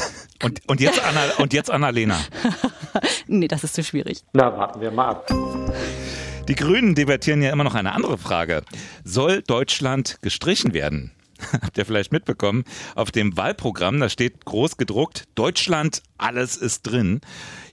und, 0.68 0.80
jetzt, 0.80 1.04
Anna, 1.04 1.20
und 1.38 1.52
jetzt 1.52 1.68
Annalena. 1.68 2.16
nee, 3.26 3.48
das 3.48 3.64
ist 3.64 3.74
zu 3.74 3.82
schwierig. 3.82 4.22
Na, 4.34 4.56
warten 4.56 4.80
wir 4.82 4.92
mal 4.92 5.08
ab. 5.08 5.26
Die 6.46 6.54
Grünen 6.54 6.94
debattieren 6.94 7.42
ja 7.42 7.50
immer 7.50 7.64
noch 7.64 7.74
eine 7.74 7.90
andere 7.90 8.18
Frage. 8.18 8.62
Soll 9.02 9.42
Deutschland 9.42 10.18
gestrichen 10.22 10.74
werden? 10.74 11.10
habt 11.52 11.78
ihr 11.78 11.84
vielleicht 11.84 12.12
mitbekommen, 12.12 12.64
auf 12.94 13.10
dem 13.10 13.36
Wahlprogramm, 13.36 14.00
da 14.00 14.08
steht 14.08 14.44
groß 14.44 14.76
gedruckt, 14.76 15.24
Deutschland, 15.34 16.02
alles 16.16 16.56
ist 16.56 16.82
drin. 16.82 17.20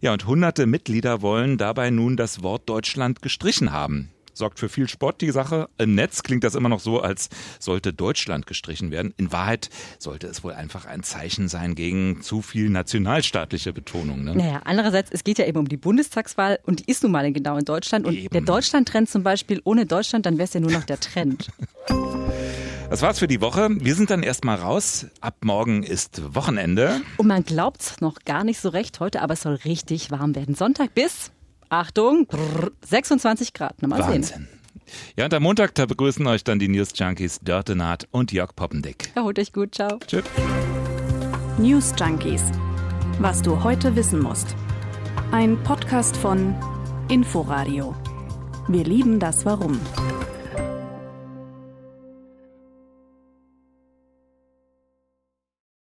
Ja, 0.02 0.14
und 0.14 0.28
hunderte 0.28 0.66
Mitglieder 0.66 1.22
wollen 1.22 1.58
dabei 1.58 1.90
nun 1.90 2.18
das 2.18 2.44
Wort 2.44 2.70
Deutschland 2.70 3.22
gestrichen 3.22 3.72
haben. 3.72 4.12
Sorgt 4.36 4.60
für 4.60 4.68
viel 4.68 4.90
Spott 4.90 5.22
die 5.22 5.32
Sache. 5.32 5.70
Im 5.78 5.96
Netz 5.96 6.22
klingt 6.22 6.44
das 6.44 6.56
immer 6.56 6.68
noch 6.68 6.82
so, 6.82 7.00
als 7.00 7.30
sollte 7.58 7.94
Deutschland 7.94 8.46
gestrichen 8.46 8.92
werden. 8.92 9.14
In 9.16 9.32
Wahrheit 9.32 9.70
sollte 9.98 10.28
es 10.28 10.44
wohl 10.44 10.52
einfach 10.52 10.86
ein 10.86 11.04
Zeichen 11.04 11.48
sein 11.48 11.74
gegen 11.74 12.22
zu 12.22 12.42
viel 12.42 12.70
nationalstaatliche 12.70 13.72
Betonung. 13.72 14.26
Ne? 14.26 14.36
Naja, 14.36 14.62
andererseits, 14.66 15.10
es 15.12 15.24
geht 15.24 15.38
ja 15.40 15.46
eben 15.46 15.60
um 15.60 15.70
die 15.70 15.78
Bundestagswahl 15.78 16.60
und 16.66 16.82
die 16.82 16.92
ist 16.92 17.02
nun 17.04 17.14
mal 17.14 17.32
genau 17.32 17.58
in 17.58 17.64
Deutschland. 17.64 18.06
Und 18.06 18.14
eben. 18.14 18.30
der 18.30 18.42
Deutschland-Trend 18.42 19.10
zum 19.10 19.24
Beispiel, 19.24 19.62
ohne 19.64 19.86
Deutschland, 19.86 20.26
dann 20.26 20.38
wäre 20.38 20.44
es 20.44 20.54
ja 20.54 20.60
nur 20.60 20.72
noch 20.72 20.84
der 20.84 21.00
Trend. 21.00 21.50
Das 22.90 23.02
war's 23.02 23.20
für 23.20 23.28
die 23.28 23.42
Woche. 23.42 23.68
Wir 23.72 23.96
sind 23.96 24.10
dann 24.10 24.24
erstmal 24.24 24.58
raus. 24.58 25.08
Ab 25.20 25.38
morgen 25.44 25.84
ist 25.84 26.36
Wochenende. 26.36 27.02
Und 27.18 27.28
man 27.28 27.44
glaubt's 27.44 28.00
noch 28.00 28.20
gar 28.26 28.44
nicht 28.44 28.60
so 28.60 28.70
recht 28.70 29.00
heute, 29.00 29.22
aber 29.22 29.34
es 29.34 29.42
soll 29.42 29.56
richtig 29.56 30.12
warm 30.12 30.36
werden. 30.36 30.56
Sonntag 30.56 30.94
bis, 30.94 31.32
Achtung, 31.70 32.28
26 32.88 33.54
Grad. 33.54 33.76
Na, 33.82 33.88
mal 33.88 34.00
Wahnsinn. 34.00 34.24
Sehen. 34.24 34.48
Ja, 35.18 35.26
und 35.26 35.34
am 35.34 35.44
Montag, 35.44 35.74
da 35.76 35.88
begrüßen 35.88 36.26
euch 36.28 36.44
dann 36.44 36.60
die 36.60 36.68
News 36.68 36.90
Junkies 36.96 37.40
Dörte 37.42 37.76
Naht 37.76 38.08
und 38.12 38.32
Jörg 38.32 38.56
Poppendick. 38.56 39.12
Erholt 39.16 39.40
euch 39.40 39.52
gut, 39.52 39.74
ciao. 39.76 39.98
Tschüss. 40.06 40.24
News 41.58 41.94
Junkies. 42.00 42.44
Was 43.20 43.42
du 43.42 43.64
heute 43.64 43.96
wissen 43.96 44.22
musst. 44.22 44.56
Ein 45.32 45.62
Podcast 45.64 46.16
von 46.16 46.56
Inforadio. 47.10 47.96
Wir 48.68 48.84
lieben 48.84 49.20
das 49.20 49.46
Warum. 49.46 49.80